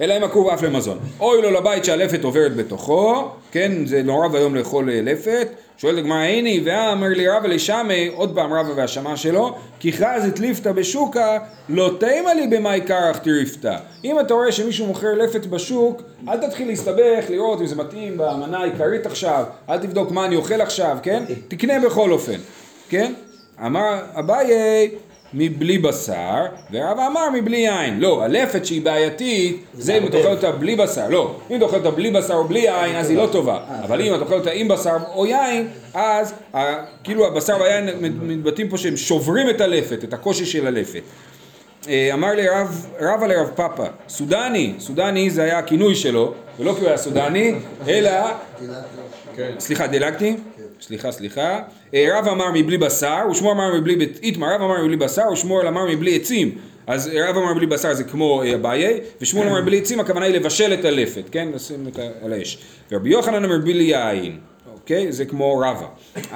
אלא 0.00 0.16
אם 0.16 0.24
הכרוב 0.24 0.48
אף 0.48 0.62
למזון. 0.62 0.98
אוי 1.20 1.42
לו 1.42 1.50
לבית 1.50 1.84
שהלפת 1.84 2.24
עוברת 2.24 2.56
בתוכו, 2.56 3.28
כן, 3.52 3.86
זה 3.86 4.02
נורא 4.02 4.28
ואיום 4.32 4.54
לאכול 4.54 4.90
אה, 4.90 5.00
לפת. 5.02 5.48
שואלת 5.76 5.98
הגמרא, 5.98 6.18
הנה, 6.18 6.50
ואמר 6.64 7.08
לי 7.08 7.28
רבא 7.28 7.48
לשמי, 7.48 8.10
עוד 8.14 8.34
פעם 8.34 8.52
רבא 8.52 8.72
והשמה 8.76 9.16
שלו, 9.16 9.54
כי 9.80 9.92
חזת 9.92 10.38
ליפתא 10.38 10.72
בשוקה, 10.72 11.38
לא 11.68 11.90
תימא 12.00 12.30
לי 12.30 12.46
במאי 12.46 12.80
קרח 12.80 13.18
תריפתא. 13.18 13.76
אם 14.04 14.20
אתה 14.20 14.34
רואה 14.34 14.52
שמישהו 14.52 14.86
מוכר 14.86 15.14
לפת 15.14 15.46
בשוק, 15.46 16.02
אל 16.28 16.36
תתחיל 16.36 16.68
להסתבך, 16.68 17.24
לראות 17.28 17.60
אם 17.60 17.66
זה 17.66 17.76
מתאים 17.76 18.16
במנה 18.16 18.58
העיקרית 18.58 19.06
עכשיו, 19.06 19.44
אל 19.68 19.78
תבדוק 19.78 20.10
מה 20.10 20.24
אני 20.24 20.36
אוכל 20.36 20.60
עכשיו, 20.60 20.98
כן? 21.02 21.24
תקנה 21.48 21.80
בכל 21.80 22.12
אופן, 22.12 22.38
כן? 22.88 23.12
אמר 23.66 23.98
אביי, 24.14 24.90
מבלי 25.34 25.78
בשר, 25.78 26.46
ורבא 26.72 27.06
אמר 27.06 27.30
מבלי 27.34 27.56
יין. 27.56 28.00
לא, 28.00 28.24
הלפת 28.24 28.66
שהיא 28.66 28.82
בעייתית, 28.82 29.64
זה 29.74 29.98
אם 29.98 30.06
אתה 30.06 30.16
אוכל 30.16 30.28
אותה 30.28 30.52
בלי 30.52 30.76
בשר. 30.76 31.08
לא, 31.08 31.36
אם 31.50 31.56
אתה 31.56 31.64
אוכל 31.64 31.76
אותה 31.76 31.90
בלי 31.90 32.10
בשר 32.10 32.34
או 32.34 32.44
בלי 32.44 32.58
יין, 32.58 32.96
אז 32.96 33.10
היא 33.10 33.18
לא 33.18 33.28
טובה. 33.32 33.58
אבל 33.84 34.00
אם 34.00 34.14
אתה 34.14 34.22
אוכל 34.22 34.34
אותה 34.34 34.50
עם 34.50 34.68
בשר 34.68 34.96
או 35.14 35.26
יין, 35.26 35.68
אז 35.94 36.34
כאילו 37.04 37.26
הבשר 37.26 37.56
והיין 37.60 37.88
מתבטאים 38.22 38.68
פה 38.68 38.78
שהם 38.78 38.96
שוברים 38.96 39.50
את 39.50 39.60
הלפת, 39.60 40.04
את 40.04 40.12
הקושי 40.12 40.46
של 40.46 40.66
הלפת. 40.66 41.02
אה, 41.88 42.10
אמר 42.12 42.30
לי 42.30 42.48
רב, 42.48 42.86
רבא 43.00 43.26
לרב 43.26 43.50
פאפא, 43.54 43.86
סודני, 44.08 44.74
סודני 44.78 45.30
זה 45.30 45.42
היה 45.42 45.58
הכינוי 45.58 45.94
שלו, 45.94 46.34
ולא 46.58 46.72
כי 46.72 46.80
הוא 46.80 46.88
היה 46.88 46.96
סודני, 46.96 47.54
אלא 47.88 48.10
סליחה, 49.58 49.86
דילגתי? 49.86 50.36
סליחה, 50.80 51.12
סליחה. 51.12 51.58
אה, 51.94 52.08
רב 52.18 52.28
אמר 52.28 52.50
מבלי 52.54 52.78
בשר, 52.78 53.18
ושמואל 53.30 53.54
אמר 53.54 53.74
מבלי 53.80 53.96
בית 53.96 54.18
איתמר, 54.22 54.54
רב 54.54 54.62
אמר 54.62 54.82
מבלי 54.84 54.96
בשר, 54.96 55.22
ושמואל 55.32 55.66
אמר 55.66 55.86
מבלי 55.86 56.16
עצים. 56.16 56.54
אז 56.86 57.10
רב 57.28 57.36
אמר 57.36 57.52
מבלי 57.54 57.66
בשר 57.66 57.94
זה 57.94 58.04
כמו 58.04 58.42
אה, 58.42 58.54
אביי, 58.54 59.00
ושמואל 59.20 59.48
אמר 59.48 59.60
מבלי 59.62 59.78
עצים, 59.78 60.00
הכוונה 60.00 60.26
היא 60.26 60.34
לבשל 60.34 60.74
את 60.74 60.84
הלפת, 60.84 61.22
כן? 61.32 61.48
לשים 61.54 61.88
את 61.88 61.98
ה- 61.98 62.24
על 62.24 62.32
האש. 62.32 62.58
ורבי 62.92 63.10
יוחנן 63.10 63.44
אמר 63.44 63.58
מבלי 63.58 63.82
יין, 63.82 64.38
אוקיי? 64.74 65.12
זה 65.12 65.24
כמו 65.24 65.58
רבא. 65.58 65.86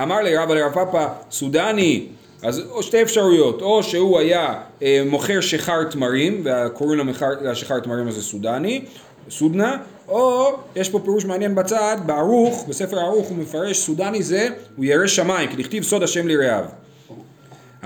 אמר 0.02 0.20
לי 0.22 0.36
רבא 0.36 0.54
לרב 0.54 0.72
פאפא, 0.72 1.06
סודני, 1.30 2.06
אז 2.42 2.62
שתי 2.80 3.02
אפשרויות, 3.02 3.62
או 3.62 3.82
שהוא 3.82 4.18
היה 4.18 4.54
אה, 4.82 5.02
מוכר 5.06 5.40
שיכר 5.40 5.84
תמרים, 5.84 6.44
וקוראים 6.44 7.08
לשיכר 7.42 7.80
תמרים 7.80 8.08
הזה 8.08 8.22
סודני, 8.22 8.84
סודנה, 9.30 9.76
או 10.08 10.52
יש 10.76 10.88
פה 10.88 10.98
פירוש 10.98 11.24
מעניין 11.24 11.54
בצד, 11.54 11.96
בערוך, 12.06 12.64
בספר 12.68 12.98
הערוך 12.98 13.28
הוא 13.28 13.38
מפרש 13.38 13.78
סודני 13.78 14.22
זה, 14.22 14.48
הוא 14.76 14.84
ירא 14.84 15.06
שמיים, 15.06 15.50
כי 15.50 15.56
לכתיב 15.56 15.82
סוד 15.82 16.02
השם 16.02 16.28
לרעיו. 16.28 16.64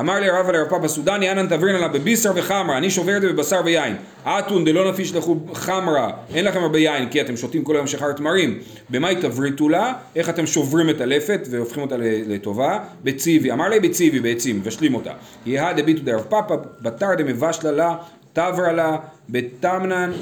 אמר 0.00 0.20
לי 0.20 0.30
רבא 0.30 0.52
לרב 0.52 0.68
פאפא 0.68 0.88
סודני, 0.88 1.30
אנן 1.30 1.46
תברנה 1.46 1.78
לה 1.78 1.88
בבישר 1.88 2.32
וחמרה, 2.34 2.78
אני 2.78 2.90
שובר 2.90 3.16
את 3.16 3.22
זה 3.22 3.32
בבשר 3.32 3.60
ויין. 3.64 3.96
אתון 4.26 4.64
דלא 4.64 4.90
נפיש 4.90 5.14
לכו 5.14 5.36
חמרה, 5.54 6.10
אין 6.34 6.44
לכם 6.44 6.62
הרבה 6.62 6.78
יין, 6.78 7.08
כי 7.08 7.20
אתם 7.20 7.36
שותים 7.36 7.64
כל 7.64 7.76
היום 7.76 7.86
שחר 7.86 8.12
תמרים. 8.12 8.58
במאי 8.90 9.16
תבריתו 9.16 9.68
לה, 9.68 9.92
איך 10.16 10.28
אתם 10.28 10.46
שוברים 10.46 10.90
את 10.90 11.00
הלפת 11.00 11.40
והופכים 11.50 11.82
אותה 11.82 11.96
לטובה? 12.00 12.78
בציבי, 13.04 13.52
אמר 13.52 13.68
לי 13.68 13.80
בציבי, 13.80 14.20
בעצים, 14.20 14.56
מבשלים 14.56 14.94
אותה. 14.94 15.12
יהא 15.46 15.72
דביטו 15.72 16.02
דרב 16.02 16.24
פאפא, 16.28 16.54
בתר 16.82 17.14
דמבשלה 17.18 17.72
לה, 17.72 17.96
תברה 18.32 18.72
לה, 18.72 18.96
בתמנן 19.28 20.12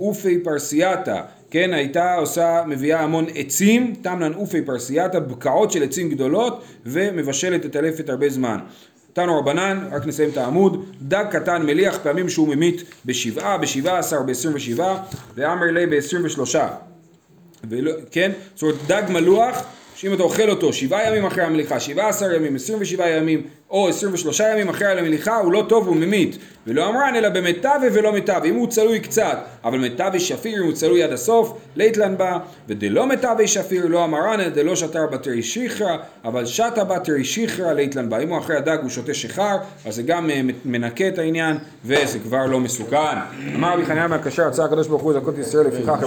אופי 0.00 0.38
פרסייתא. 0.38 1.20
כן, 1.50 1.72
הייתה 1.72 2.14
עושה, 2.14 2.62
מביאה 2.66 3.00
המון 3.00 3.24
עצים, 3.34 3.94
תמנן 4.02 4.34
אופי 4.34 4.62
פרסייתא, 4.62 5.18
בקעות 5.18 5.70
של 5.70 5.82
עצים 5.82 6.10
גדולות, 6.10 6.64
ומבשלת 6.86 7.66
את 7.66 7.76
הלפת 7.76 8.08
הרבה 8.08 8.28
זמן. 8.28 8.58
תנו 9.12 9.38
רבנן, 9.38 9.88
רק 9.92 10.06
נסיים 10.06 10.30
את 10.30 10.36
העמוד, 10.36 10.84
דג 11.02 11.24
קטן 11.30 11.66
מליח 11.66 11.98
פעמים 12.02 12.28
שהוא 12.28 12.48
ממית 12.48 12.82
בשבעה, 13.06 13.58
בשבעה 13.58 13.98
עשר, 13.98 14.22
בעשרים 14.22 14.56
ושבעה, 14.56 15.02
ואמר 15.34 15.66
לי 15.70 15.86
בעשרים 15.86 16.24
ושלושה. 16.24 16.68
ולא, 17.68 17.92
כן? 18.10 18.32
זאת 18.54 18.62
אומרת 18.62 18.76
דג 18.86 19.02
מלוח, 19.08 19.64
שאם 19.96 20.12
אתה 20.12 20.22
אוכל 20.22 20.50
אותו 20.50 20.72
שבעה 20.72 21.08
ימים 21.08 21.26
אחרי 21.26 21.44
המליחה, 21.44 21.80
שבעה 21.80 22.08
עשר 22.08 22.32
ימים, 22.32 22.56
עשרים 22.56 22.78
ושבעה 22.80 23.10
ימים, 23.10 23.42
או 23.70 23.88
עשרים 23.88 24.14
ושלושה 24.14 24.48
ימים 24.48 24.68
אחרי 24.68 24.98
המליחה, 24.98 25.36
הוא 25.36 25.52
לא 25.52 25.64
טוב, 25.68 25.88
הוא 25.88 25.96
ממית. 25.96 26.38
ולא 26.66 26.88
אמרן 26.88 27.14
אלא 27.16 27.28
במטבה 27.28 27.86
ולא 27.92 28.12
מטבה, 28.12 28.44
אם 28.44 28.54
הוא 28.54 28.66
צלוי 28.66 29.00
קצת, 29.00 29.38
אבל 29.64 29.78
מטבה 29.78 30.18
שפיר, 30.18 30.60
אם 30.60 30.66
הוא 30.66 30.72
צלוי 30.72 31.02
עד 31.02 31.12
הסוף, 31.12 31.52
ליתלן 31.76 32.16
בה, 32.16 32.38
ודלא 32.68 33.06
מטבה 33.06 33.46
שפיר, 33.46 33.86
לא 33.86 34.04
אמרן 34.04 34.40
אלא 34.40 34.48
דלא 34.48 34.76
שתר 34.76 35.06
בתרי 35.06 35.42
שיחרא, 35.42 35.96
אבל 36.24 36.46
שתה 36.46 36.84
בתרי 36.84 37.24
שיחרא 37.24 37.72
ליתלן 37.72 38.08
בה. 38.08 38.18
אם 38.18 38.28
הוא 38.28 38.38
אחרי 38.38 38.56
הדג 38.56 38.78
הוא 38.82 38.90
שותה 38.90 39.14
שיכר, 39.14 39.56
אז 39.86 39.94
זה 39.94 40.02
גם 40.02 40.30
אה, 40.30 40.40
מנקה 40.64 41.08
את 41.08 41.18
העניין, 41.18 41.56
וזה 41.84 42.18
כבר 42.18 42.46
לא 42.46 42.60
מסוכן. 42.60 42.96
אמר 43.54 43.72
רבי 43.74 43.84
חניה 43.84 44.08
מהקשר, 44.08 44.46
רצה 44.46 44.64
הקדוש 44.64 44.88
ברוך 44.88 45.02
הוא 45.02 45.12
לזכות 45.12 45.38
ישראל, 45.38 45.66
לפיכך 45.66 46.02